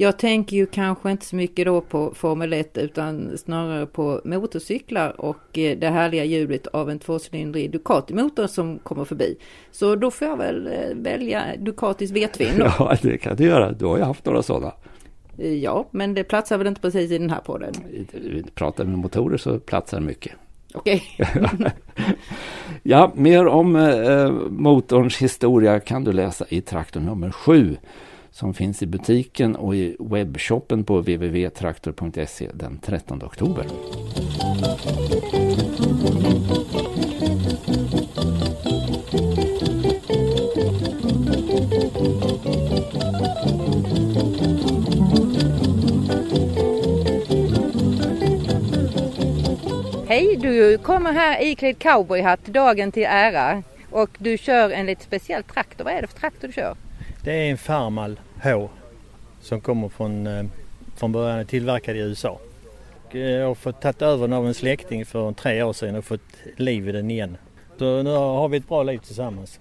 Jag 0.00 0.18
tänker 0.18 0.56
ju 0.56 0.66
kanske 0.66 1.10
inte 1.10 1.26
så 1.26 1.36
mycket 1.36 1.66
då 1.66 1.80
på 1.80 2.14
Formel 2.14 2.52
1 2.52 2.78
utan 2.78 3.38
snarare 3.38 3.86
på 3.86 4.20
motorcyklar 4.24 5.20
och 5.20 5.58
eh, 5.58 5.78
det 5.78 5.88
härliga 5.88 6.24
ljudet 6.24 6.66
av 6.66 6.90
en 6.90 6.98
tvåcylindrig 6.98 7.70
Ducati-motor 7.72 8.46
som 8.46 8.78
kommer 8.78 9.04
förbi. 9.04 9.36
Så 9.70 9.96
då 9.96 10.10
får 10.10 10.28
jag 10.28 10.36
väl 10.36 10.66
eh, 10.66 10.96
välja 10.96 11.44
Ducatis 11.58 12.10
V-twin. 12.10 12.48
Ja, 12.78 12.96
det 13.02 13.18
kan 13.18 13.36
du 13.36 13.44
göra. 13.44 13.72
Du 13.72 13.86
har 13.86 13.96
ju 13.96 14.02
haft 14.02 14.24
några 14.24 14.42
sådana. 14.42 14.72
Eh, 15.38 15.54
ja, 15.54 15.88
men 15.90 16.14
det 16.14 16.24
platsar 16.24 16.58
väl 16.58 16.66
inte 16.66 16.80
precis 16.80 17.10
i 17.10 17.18
den 17.18 17.30
här 17.30 17.40
podden. 17.40 17.74
Pratar 18.54 18.84
med 18.84 18.98
motorer 18.98 19.36
så 19.36 19.58
platsar 19.58 20.00
mycket. 20.00 20.32
Okej. 20.74 21.02
Okay. 21.18 21.70
ja, 22.82 23.12
mer 23.14 23.46
om 23.46 23.76
eh, 23.76 24.30
motorns 24.50 25.16
historia 25.16 25.80
kan 25.80 26.04
du 26.04 26.12
läsa 26.12 26.44
i 26.48 26.60
traktor 26.60 27.00
nummer 27.00 27.30
7 27.30 27.76
som 28.30 28.54
finns 28.54 28.82
i 28.82 28.86
butiken 28.86 29.56
och 29.56 29.76
i 29.76 29.96
webbshoppen 30.00 30.84
på 30.84 30.98
www.traktor.se 30.98 32.50
den 32.54 32.78
13 32.78 33.22
oktober. 33.22 33.66
Hej, 50.08 50.36
du 50.36 50.78
kommer 50.78 51.12
här 51.12 51.42
iklädd 51.42 51.78
cowboyhatt 51.78 52.46
dagen 52.46 52.92
till 52.92 53.06
ära 53.08 53.62
och 53.90 54.10
du 54.18 54.38
kör 54.38 54.70
en 54.70 54.86
lite 54.86 55.04
speciell 55.04 55.42
traktor. 55.42 55.84
Vad 55.84 55.92
är 55.92 56.02
det 56.02 56.08
för 56.08 56.18
traktor 56.18 56.48
du 56.48 56.52
kör? 56.52 56.76
Det 57.24 57.32
är 57.32 57.50
en 57.50 57.58
Farmal 57.58 58.20
H 58.42 58.68
som 59.40 59.60
kommer 59.60 59.88
från, 59.88 60.26
eh, 60.26 60.44
från 60.96 61.12
början 61.12 61.46
tillverkad 61.46 61.96
i 61.96 61.98
USA. 61.98 62.38
Eh, 63.10 63.20
Jag 63.20 63.46
har 63.46 63.54
fått 63.54 63.80
tagit 63.80 64.02
över 64.02 64.28
den 64.28 64.32
av 64.32 64.46
en 64.46 64.54
släkting 64.54 65.06
för 65.06 65.32
tre 65.32 65.62
år 65.62 65.72
sedan 65.72 65.96
och 65.96 66.04
fått 66.04 66.20
liv 66.56 66.88
i 66.88 66.92
den 66.92 67.10
igen. 67.10 67.36
Så 67.78 68.02
nu 68.02 68.10
har 68.10 68.48
vi 68.48 68.56
ett 68.56 68.68
bra 68.68 68.82
liv 68.82 68.98
tillsammans. 68.98 69.60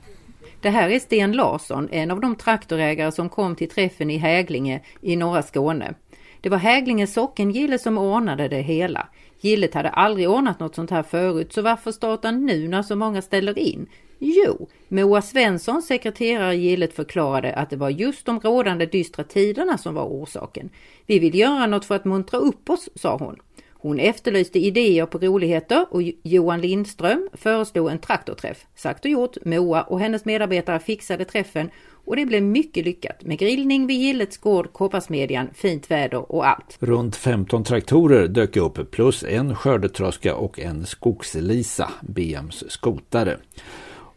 Det 0.62 0.70
här 0.70 0.90
är 0.90 1.00
Sten 1.00 1.32
Larsson, 1.32 1.90
en 1.92 2.12
av 2.12 2.22
de 2.22 2.36
traktorägare 2.36 3.12
som 3.12 3.30
kom 3.30 3.56
till 3.56 3.70
träffen 3.70 4.10
i 4.10 4.18
Häglinge 4.18 4.82
i 5.02 5.16
norra 5.16 5.42
Skåne. 5.44 5.94
Det 6.42 6.50
var 6.50 6.58
Häglinge 6.58 7.08
sockengille 7.08 7.80
som 7.80 7.98
ordnade 7.98 8.48
det 8.48 8.62
hela. 8.62 9.08
Gillet 9.40 9.74
hade 9.74 9.90
aldrig 9.90 10.30
ordnat 10.30 10.60
något 10.60 10.76
sånt 10.76 10.92
här 10.92 11.04
förut, 11.04 11.54
så 11.54 11.62
varför 11.62 11.92
starta 11.92 12.32
nu 12.32 12.68
när 12.68 12.82
så 12.82 12.96
många 12.96 13.22
ställer 13.22 13.60
in? 13.60 13.88
Jo, 14.20 14.70
Moa 14.88 15.22
Svensson, 15.22 15.82
sekreterare 15.82 16.54
i 16.54 16.58
Gillet, 16.58 16.94
förklarade 16.94 17.54
att 17.54 17.70
det 17.70 17.76
var 17.76 17.90
just 17.90 18.26
de 18.26 18.40
rådande 18.40 18.86
dystra 18.86 19.24
tiderna 19.24 19.78
som 19.78 19.96
var 19.96 20.06
orsaken. 20.06 20.70
Vi 21.06 21.20
vill 21.20 21.36
göra 21.36 21.68
något 21.68 21.86
för 21.86 21.96
att 21.96 22.06
muntra 22.06 22.40
upp 22.40 22.70
oss, 22.70 22.90
sa 22.96 23.18
hon. 23.18 23.36
Hon 23.82 24.00
efterlyste 24.00 24.60
idéer 24.60 25.06
på 25.06 25.18
roligheter 25.18 25.86
och 25.90 26.02
Johan 26.24 26.62
Lindström 26.62 27.30
föreslog 27.34 27.92
en 27.92 28.00
traktorträff. 28.00 28.66
Sagt 28.76 29.06
och 29.06 29.12
gjort, 29.12 29.38
Moa 29.46 29.82
och 29.82 30.00
hennes 30.00 30.26
medarbetare 30.26 30.80
fixade 30.80 31.26
träffen 31.26 31.70
och 32.06 32.16
det 32.16 32.26
blev 32.26 32.44
mycket 32.44 32.86
lyckat 32.86 33.24
med 33.24 33.40
grillning 33.40 33.88
vid 33.88 34.02
Gillets 34.02 34.38
gård, 34.38 34.74
Kopparsmedjan, 34.74 35.50
fint 35.54 35.92
väder 35.92 36.32
och 36.32 36.48
allt. 36.48 36.78
Runt 36.80 37.16
15 37.16 37.64
traktorer 37.64 38.28
dök 38.28 38.56
upp 38.58 38.92
plus 38.92 39.24
en 39.24 39.56
skördetröska 39.56 40.36
och 40.36 40.60
en 40.60 40.86
skogslisa, 40.86 41.92
BMs 42.02 42.64
skotare. 42.72 43.38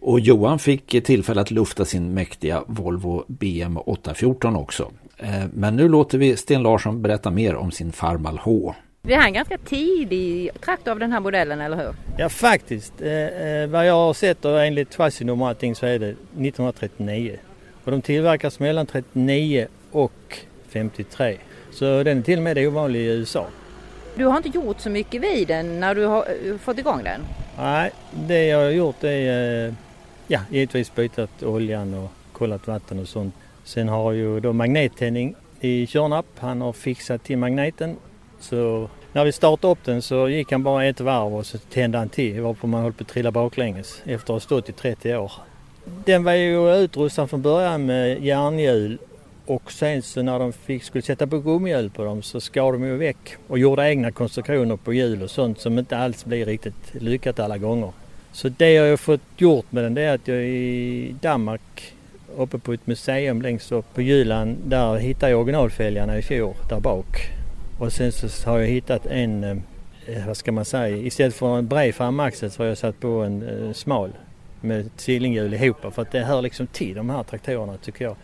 Och 0.00 0.20
Johan 0.20 0.58
fick 0.58 1.04
tillfälle 1.04 1.40
att 1.40 1.50
lufta 1.50 1.84
sin 1.84 2.14
mäktiga 2.14 2.64
Volvo 2.66 3.24
BM 3.28 3.76
814 3.76 4.56
också. 4.56 4.90
Eh, 5.16 5.44
men 5.54 5.76
nu 5.76 5.88
låter 5.88 6.18
vi 6.18 6.36
Sten 6.36 6.62
Larsson 6.62 7.02
berätta 7.02 7.30
mer 7.30 7.54
om 7.54 7.70
sin 7.70 7.92
Farmal 7.92 8.38
H. 8.38 8.74
Det 9.04 9.14
här 9.14 9.22
är 9.22 9.26
en 9.26 9.32
ganska 9.32 9.58
tidig 9.58 10.50
traktor 10.60 10.90
av 10.92 10.98
den 10.98 11.12
här 11.12 11.20
modellen, 11.20 11.60
eller 11.60 11.76
hur? 11.76 11.94
Ja 12.18 12.28
faktiskt. 12.28 13.00
Eh, 13.00 13.12
eh, 13.12 13.66
vad 13.66 13.86
jag 13.86 13.94
har 13.94 14.14
sett 14.14 14.44
och 14.44 14.64
enligt 14.64 14.94
chassinummer 14.94 15.44
och 15.44 15.48
allting 15.48 15.74
så 15.74 15.86
är 15.86 15.98
det 15.98 16.08
1939. 16.08 17.38
Och 17.84 17.90
de 17.90 18.02
tillverkas 18.02 18.58
mellan 18.58 18.86
39 18.86 19.66
och 19.90 20.38
53. 20.68 21.36
Så 21.72 22.02
den 22.02 22.18
är 22.18 22.22
till 22.22 22.38
och 22.38 22.42
med 22.42 22.58
ovanlig 22.58 23.00
i 23.00 23.04
USA. 23.04 23.46
Du 24.14 24.24
har 24.24 24.36
inte 24.36 24.48
gjort 24.48 24.80
så 24.80 24.90
mycket 24.90 25.22
vid 25.22 25.48
den 25.48 25.80
när 25.80 25.94
du 25.94 26.04
har 26.04 26.26
eh, 26.44 26.58
fått 26.58 26.78
igång 26.78 27.04
den? 27.04 27.20
Nej, 27.58 27.90
det 28.10 28.46
jag 28.46 28.58
har 28.58 28.70
gjort 28.70 29.04
är 29.04 29.66
eh, 29.66 29.74
ja, 30.26 30.40
givetvis 30.50 30.94
bytt 30.94 31.42
oljan 31.42 31.94
och 31.94 32.10
kollat 32.32 32.66
vatten 32.66 32.98
och 32.98 33.08
sånt. 33.08 33.34
Sen 33.64 33.88
har 33.88 34.12
ju 34.12 34.40
då 34.40 34.52
magnettändning 34.52 35.34
i 35.60 35.86
körnapp. 35.86 36.26
Han 36.38 36.60
har 36.60 36.72
fixat 36.72 37.24
till 37.24 37.38
magneten. 37.38 37.96
Så 38.42 38.88
när 39.12 39.24
vi 39.24 39.32
startade 39.32 39.72
upp 39.72 39.84
den 39.84 40.02
så 40.02 40.28
gick 40.28 40.52
han 40.52 40.62
bara 40.62 40.84
ett 40.84 41.00
varv 41.00 41.34
och 41.34 41.46
så 41.46 41.58
tände 41.58 41.98
han 41.98 42.08
till 42.08 42.40
varpå 42.40 42.66
man 42.66 42.82
höll 42.82 42.92
på 42.92 43.02
att 43.02 43.08
trilla 43.08 43.30
baklänges 43.30 44.02
efter 44.04 44.24
att 44.24 44.28
ha 44.28 44.40
stått 44.40 44.68
i 44.68 44.72
30 44.72 45.16
år. 45.16 45.32
Den 46.04 46.24
var 46.24 46.32
ju 46.32 46.74
utrustad 46.74 47.26
från 47.26 47.42
början 47.42 47.86
med 47.86 48.24
järnhjul 48.24 48.98
och 49.46 49.72
sen 49.72 50.02
så 50.02 50.22
när 50.22 50.38
de 50.38 50.52
fick, 50.52 50.84
skulle 50.84 51.02
sätta 51.02 51.26
på 51.26 51.38
gummihjul 51.38 51.90
på 51.90 52.04
dem 52.04 52.22
så 52.22 52.40
skar 52.40 52.72
de 52.72 52.84
ju 52.84 52.96
väck 52.96 53.36
och 53.48 53.58
gjorde 53.58 53.88
egna 53.90 54.12
konstruktioner 54.12 54.76
på 54.76 54.92
hjul 54.92 55.22
och 55.22 55.30
sånt 55.30 55.60
som 55.60 55.78
inte 55.78 55.98
alls 55.98 56.24
blir 56.24 56.46
riktigt 56.46 56.94
lyckat 56.94 57.38
alla 57.38 57.58
gånger. 57.58 57.92
Så 58.32 58.48
det 58.48 58.72
jag 58.72 58.90
har 58.90 58.96
fått 58.96 59.20
gjort 59.36 59.72
med 59.72 59.84
den 59.84 59.94
det 59.94 60.02
är 60.02 60.14
att 60.14 60.28
jag 60.28 60.44
i 60.44 61.16
Danmark 61.20 61.92
uppe 62.36 62.58
på 62.58 62.72
ett 62.72 62.86
museum 62.86 63.42
längst 63.42 63.72
upp 63.72 63.94
på 63.94 64.02
Jylland 64.02 64.56
där 64.64 64.96
hittade 64.96 65.32
jag 65.32 65.40
originalfälgarna 65.40 66.18
i 66.18 66.22
fjol 66.22 66.54
där 66.68 66.80
bak. 66.80 67.32
Och 67.82 67.92
sen 67.92 68.12
så 68.12 68.50
har 68.50 68.58
jag 68.58 68.66
hittat 68.66 69.06
en, 69.06 69.44
eh, 69.44 70.26
vad 70.26 70.36
ska 70.36 70.52
man 70.52 70.64
säga, 70.64 70.96
istället 70.96 71.34
för 71.34 71.58
en 71.58 71.68
bred 71.68 71.94
framaxel 71.94 72.50
så 72.50 72.62
har 72.62 72.68
jag 72.68 72.78
satt 72.78 73.00
på 73.00 73.08
en 73.08 73.42
eh, 73.48 73.72
smal 73.72 74.12
med 74.60 74.96
tvillinghjul 74.96 75.54
ihop 75.54 75.76
för 75.94 76.02
att 76.02 76.10
det 76.10 76.20
hör 76.20 76.42
liksom 76.42 76.66
till 76.66 76.94
de 76.94 77.10
här 77.10 77.22
traktorerna 77.22 77.76
tycker 77.76 78.04
jag. 78.04 78.16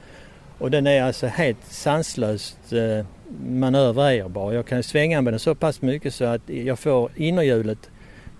Och 0.59 0.71
den 0.71 0.87
är 0.87 1.03
alltså 1.03 1.27
helt 1.27 1.65
sanslöst 1.65 2.73
eh, 2.73 3.07
manövrerbar. 3.49 4.53
Jag 4.53 4.67
kan 4.67 4.83
svänga 4.83 5.23
med 5.23 5.33
den 5.33 5.41
så 5.41 5.55
pass 5.55 5.83
mycket 5.83 6.15
så 6.15 6.25
att 6.25 6.49
jag 6.49 6.79
får 6.79 7.11
innerhjulet 7.17 7.91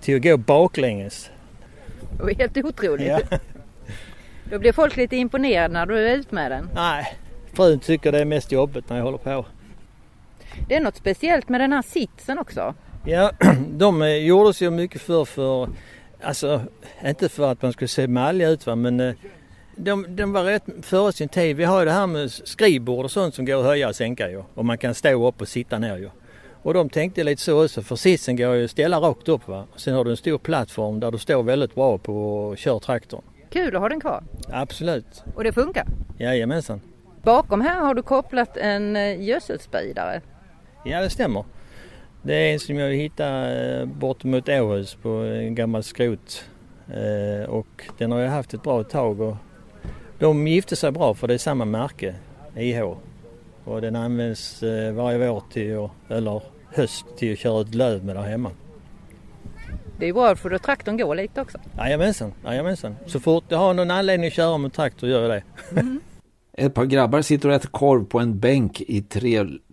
till 0.01 0.17
att 0.17 0.23
gå 0.23 0.37
baklänges. 0.37 1.31
Det 2.17 2.23
var 2.23 2.35
helt 2.35 2.57
otroligt. 2.57 3.07
Ja. 3.07 3.21
Då 4.51 4.59
blir 4.59 4.73
folk 4.73 4.97
lite 4.97 5.17
imponerade 5.17 5.75
när 5.75 5.87
du 5.87 5.99
är 5.99 6.17
ute 6.17 6.35
med 6.35 6.51
den. 6.51 6.69
Nej, 6.75 7.17
frun 7.53 7.79
tycker 7.79 8.13
det 8.13 8.19
är 8.19 8.25
mest 8.25 8.53
jobbigt 8.53 8.89
när 8.89 8.97
jag 8.97 9.05
håller 9.05 9.19
på. 9.19 9.45
Det 10.69 10.75
är 10.75 10.81
något 10.81 10.97
speciellt 10.97 11.49
med 11.49 11.61
den 11.61 11.73
här 11.73 11.83
sitsen 11.83 12.39
också. 12.39 12.75
Ja, 13.05 13.33
de 13.69 14.03
eh, 14.03 14.09
gjordes 14.09 14.63
ju 14.63 14.71
mycket 14.71 15.01
för 15.01 15.25
för 15.25 15.69
Alltså, 16.23 16.63
inte 17.05 17.29
för 17.29 17.53
att 17.53 17.63
man 17.63 17.73
skulle 17.73 17.89
se 17.89 18.09
malliga 18.09 18.49
ut 18.49 18.67
va, 18.67 18.75
men 18.75 19.01
eh, 19.01 19.15
de, 19.77 20.17
de 20.17 20.33
var 20.33 20.45
rätt 20.45 20.65
före 20.83 21.13
sin 21.13 21.29
tid. 21.29 21.57
Vi 21.57 21.65
har 21.65 21.79
ju 21.79 21.85
det 21.85 21.93
här 21.93 22.07
med 22.07 22.31
skrivbord 22.31 23.05
och 23.05 23.11
sånt 23.11 23.35
som 23.35 23.45
går 23.45 23.61
att 23.61 23.65
höja 23.65 23.89
och 23.89 23.97
sänka 23.97 24.31
ju. 24.31 24.43
Och 24.55 24.65
man 24.65 24.79
kan 24.79 24.95
stå 24.95 25.29
upp 25.29 25.41
och 25.41 25.49
sitta 25.49 25.79
ner 25.79 25.97
ju. 25.97 26.11
Och 26.63 26.75
de 26.75 26.89
tänkte 26.89 27.25
lite 27.25 27.43
så 27.43 27.65
också, 27.65 27.83
för 27.83 27.97
sitsen 27.97 28.37
går 28.37 28.55
ju 28.55 28.65
att 28.65 28.71
ställa 28.71 29.01
rakt 29.01 29.29
upp 29.29 29.49
va. 29.49 29.65
Sen 29.77 29.95
har 29.95 30.05
du 30.05 30.11
en 30.11 30.17
stor 30.17 30.39
plattform 30.39 31.01
där 31.01 31.11
du 31.11 31.19
står 31.19 31.43
väldigt 31.43 31.75
bra 31.75 31.99
på 31.99 32.39
och 32.39 32.59
kör 32.59 32.79
traktorn. 32.79 33.23
Kul 33.51 33.77
att 33.77 33.83
ha 33.83 33.89
den 33.89 34.01
kvar. 34.01 34.25
Absolut. 34.49 35.25
Och 35.35 35.45
det 35.45 35.53
funkar? 35.53 35.87
Jajamensan. 36.19 36.81
Bakom 37.23 37.61
här 37.61 37.81
har 37.81 37.95
du 37.95 38.03
kopplat 38.03 38.57
en 38.57 38.97
eh, 38.97 39.23
gödselspridare. 39.23 40.21
Ja 40.85 41.01
det 41.01 41.11
stämmer. 41.11 41.45
Det 42.23 42.35
är 42.35 42.53
en 42.53 42.61
som 42.61 42.77
jag 42.77 42.95
hittade 42.95 43.81
eh, 43.81 43.87
bort 43.87 44.25
mot 44.25 44.49
Åhus 44.49 44.95
på 44.95 45.09
en 45.09 45.55
gammal 45.55 45.83
skrot. 45.83 46.45
Eh, 46.89 47.51
och 47.51 47.85
den 47.99 48.13
har 48.13 48.19
jag 48.19 48.31
haft 48.31 48.55
ett 48.55 48.63
bra 48.63 48.85
tag 48.85 49.21
och 49.21 49.37
de 50.19 50.47
gifte 50.47 50.77
sig 50.77 50.93
bra 50.93 51.15
för 51.15 51.29
det 51.29 51.35
är 51.35 51.39
samma 51.39 51.65
märke, 51.65 52.15
IH. 52.57 52.83
Och 53.65 53.81
den 53.81 53.97
används 53.97 54.63
eh, 54.63 54.93
varje 54.93 55.19
vår 55.19 55.43
till, 55.53 55.89
eller 56.09 56.43
höst 56.75 57.07
till 57.17 57.33
att 57.33 57.39
köra 57.39 57.61
ut 57.61 57.75
löv 57.75 58.05
med 58.05 58.17
där 58.17 58.23
hemma. 58.23 58.51
Det 59.99 60.09
är 60.09 60.13
bra 60.13 60.37
för 60.37 60.51
då 60.51 60.59
traktorn 60.59 60.97
går 60.97 61.15
lite 61.15 61.41
också. 61.41 61.59
Jajamensan, 61.79 62.33
jajamensan. 62.45 62.97
Så 63.07 63.21
fort 63.21 63.45
jag 63.49 63.59
har 63.59 63.75
någon 63.75 63.91
anledning 63.91 64.27
att 64.27 64.33
köra 64.33 64.59
med 64.59 64.73
traktor 64.73 65.09
gör 65.09 65.23
jag 65.23 65.31
det. 65.31 65.43
Mm. 65.81 66.01
Ett 66.53 66.75
par 66.75 66.85
grabbar 66.85 67.23
sitter 67.23 67.49
och 67.49 67.55
äter 67.55 67.69
korv 67.69 68.05
på 68.05 68.19
en 68.19 68.39
bänk 68.39 68.81
i 68.81 69.03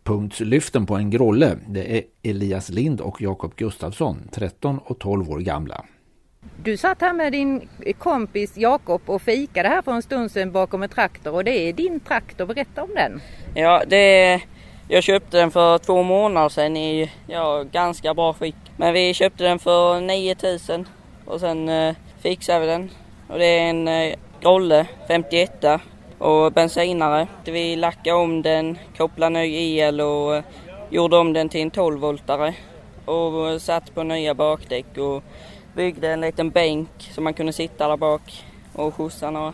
trepunktslyften 0.05 0.85
på 0.85 0.95
en 0.95 1.09
grolle. 1.09 1.57
Det 1.67 1.97
är 1.97 2.03
Elias 2.23 2.69
Lind 2.69 3.01
och 3.01 3.21
Jakob 3.21 3.55
Gustafsson, 3.55 4.29
13 4.31 4.79
och 4.85 4.99
12 4.99 5.29
år 5.29 5.39
gamla. 5.39 5.85
Du 6.63 6.77
satt 6.77 7.01
här 7.01 7.13
med 7.13 7.31
din 7.31 7.69
kompis 7.97 8.57
Jakob 8.57 9.01
och 9.05 9.21
fikade 9.21 9.69
här 9.69 9.81
för 9.81 9.91
en 9.91 10.01
stund 10.01 10.31
sedan 10.31 10.51
bakom 10.51 10.83
en 10.83 10.89
traktor 10.89 11.33
och 11.33 11.43
det 11.43 11.69
är 11.69 11.73
din 11.73 11.99
traktor. 11.99 12.45
Berätta 12.45 12.83
om 12.83 12.89
den. 12.95 13.21
Ja, 13.55 13.83
det 13.87 13.97
är, 13.97 14.41
jag 14.87 15.03
köpte 15.03 15.37
den 15.37 15.51
för 15.51 15.77
två 15.77 16.03
månader 16.03 16.49
sedan 16.49 16.77
i 16.77 17.11
ja, 17.27 17.63
ganska 17.71 18.13
bra 18.13 18.33
skick. 18.33 18.55
Men 18.77 18.93
vi 18.93 19.13
köpte 19.13 19.43
den 19.43 19.59
för 19.59 20.01
9000 20.01 20.87
och 21.25 21.39
sen 21.39 21.69
eh, 21.69 21.95
fixade 22.19 22.59
vi 22.59 22.65
den. 22.65 22.89
Och 23.27 23.39
det 23.39 23.45
är 23.45 23.69
en 23.69 23.87
eh, 23.87 24.15
Grolle 24.41 24.87
51 25.07 25.65
och 26.25 26.51
bensinare. 26.51 27.27
Vi 27.43 27.75
lackade 27.75 28.15
om 28.15 28.41
den, 28.41 28.77
kopplade 28.97 29.29
ny 29.29 29.77
el 29.77 30.01
och 30.01 30.43
gjorde 30.89 31.17
om 31.17 31.33
den 31.33 31.49
till 31.49 31.61
en 31.61 31.71
12-voltare 31.71 32.53
och 33.05 33.61
satte 33.61 33.91
på 33.91 34.03
nya 34.03 34.33
bakdäck 34.33 34.97
och 34.97 35.23
byggde 35.73 36.09
en 36.09 36.21
liten 36.21 36.49
bänk 36.49 36.89
så 36.99 37.21
man 37.21 37.33
kunde 37.33 37.53
sitta 37.53 37.87
där 37.87 37.97
bak 37.97 38.45
och 38.73 38.95
skjutsa 38.95 39.31
några. 39.31 39.53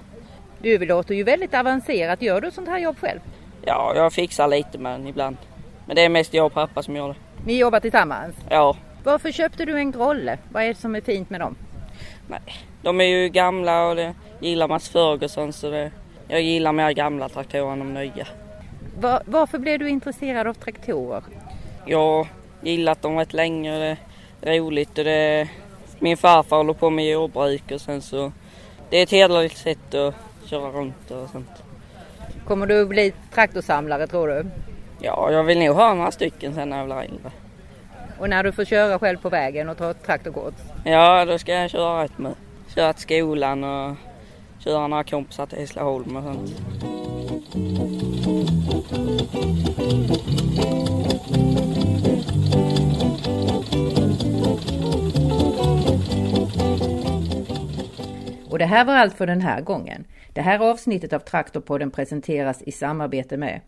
Du 0.61 0.85
låter 0.85 1.15
ju 1.15 1.23
väldigt 1.23 1.53
avancerat. 1.53 2.21
Gör 2.21 2.41
du 2.41 2.51
sånt 2.51 2.67
här 2.67 2.79
jobb 2.79 2.97
själv? 2.99 3.19
Ja, 3.65 3.93
jag 3.95 4.13
fixar 4.13 4.47
lite 4.47 4.77
med 4.77 4.91
den 4.91 5.07
ibland. 5.07 5.37
Men 5.85 5.95
det 5.95 6.01
är 6.01 6.09
mest 6.09 6.33
jag 6.33 6.45
och 6.45 6.53
pappa 6.53 6.83
som 6.83 6.95
gör 6.95 7.07
det. 7.07 7.15
Ni 7.45 7.57
jobbar 7.57 7.79
tillsammans? 7.79 8.35
Ja. 8.49 8.75
Varför 9.03 9.31
köpte 9.31 9.65
du 9.65 9.77
en 9.77 9.91
Grolle? 9.91 10.37
Vad 10.51 10.63
är 10.63 10.67
det 10.67 10.75
som 10.75 10.95
är 10.95 11.01
fint 11.01 11.29
med 11.29 11.39
dem? 11.39 11.55
Nej, 12.27 12.41
de 12.81 13.01
är 13.01 13.05
ju 13.05 13.29
gamla 13.29 13.87
och 13.87 13.95
det 13.95 14.13
gillar 14.39 14.67
Mats 14.67 14.89
Ferguson 14.89 15.53
så 15.53 15.69
det 15.69 15.91
jag 16.31 16.41
gillar 16.41 16.71
mer 16.71 16.91
gamla 16.91 17.29
traktorer 17.29 17.71
än 17.71 17.79
de 17.79 17.93
nya. 17.93 18.27
Var, 18.99 19.21
varför 19.25 19.57
blev 19.59 19.79
du 19.79 19.89
intresserad 19.89 20.47
av 20.47 20.53
traktorer? 20.53 21.23
Jag 21.85 21.99
har 21.99 22.27
gillat 22.61 23.01
dem 23.01 23.17
rätt 23.17 23.33
länge 23.33 23.73
och 23.73 23.97
det 24.39 24.55
är 24.55 24.59
roligt 24.59 24.97
och 24.97 25.03
det 25.03 25.49
min 25.99 26.17
farfar 26.17 26.57
håller 26.57 26.73
på 26.73 26.89
med 26.89 27.09
jordbruk 27.09 27.71
och 27.71 27.81
sen 27.81 28.01
så 28.01 28.31
det 28.89 28.97
är 28.97 29.03
ett 29.03 29.11
hederligt 29.11 29.57
sätt 29.57 29.93
att 29.93 30.15
köra 30.45 30.69
runt 30.69 31.11
och 31.11 31.29
sånt. 31.29 31.63
Kommer 32.47 32.65
du 32.65 32.85
bli 32.85 33.13
traktorsamlare 33.33 34.07
tror 34.07 34.27
du? 34.27 34.45
Ja, 35.01 35.31
jag 35.31 35.43
vill 35.43 35.59
nog 35.59 35.75
ha 35.75 35.93
några 35.93 36.11
stycken 36.11 36.53
sen 36.53 36.69
när 36.69 36.77
jag 36.77 36.85
blir 36.85 37.01
äldre. 37.01 37.31
Och 38.19 38.29
när 38.29 38.43
du 38.43 38.51
får 38.51 38.65
köra 38.65 38.99
själv 38.99 39.17
på 39.17 39.29
vägen 39.29 39.69
och 39.69 39.77
ta 39.77 39.93
traktorkort? 39.93 40.55
Ja, 40.85 41.25
då 41.25 41.37
ska 41.37 41.53
jag 41.53 41.69
köra 41.69 42.03
rätt 42.03 42.17
med. 42.17 42.35
Köra 42.75 42.93
till 42.93 43.03
skolan 43.03 43.63
och 43.63 43.95
köra 44.63 44.87
några 44.87 45.03
kompisar 45.03 45.45
till 45.45 45.57
Hässleholm 45.57 46.15
och 46.15 46.23
sånt. 46.23 46.61
Och 58.49 58.59
det 58.59 58.65
här 58.65 58.85
var 58.85 58.93
allt 58.93 59.13
för 59.13 59.27
den 59.27 59.41
här 59.41 59.61
gången. 59.61 60.05
Det 60.33 60.41
här 60.41 60.59
avsnittet 60.59 61.13
av 61.13 61.19
Traktorpodden 61.19 61.91
presenteras 61.91 62.61
i 62.61 62.71
samarbete 62.71 63.37
med 63.37 63.61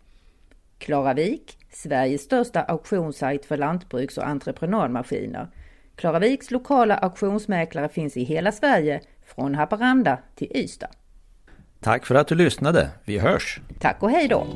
Klaravik, 0.78 1.58
Sveriges 1.70 2.22
största 2.22 2.62
auktionssajt 2.62 3.46
för 3.46 3.56
lantbruks 3.56 4.18
och 4.18 4.26
entreprenadmaskiner. 4.26 5.48
Klaraviks 5.96 6.50
lokala 6.50 6.96
auktionsmäklare 6.96 7.88
finns 7.88 8.16
i 8.16 8.22
hela 8.22 8.52
Sverige, 8.52 9.00
från 9.34 9.54
Haparanda 9.54 10.18
till 10.34 10.56
Ystad. 10.56 10.90
Tack 11.80 12.06
för 12.06 12.14
att 12.14 12.28
du 12.28 12.34
lyssnade. 12.34 12.90
Vi 13.04 13.18
hörs! 13.18 13.60
Tack 13.80 14.02
och 14.02 14.10
hej 14.10 14.28
då! 14.28 14.46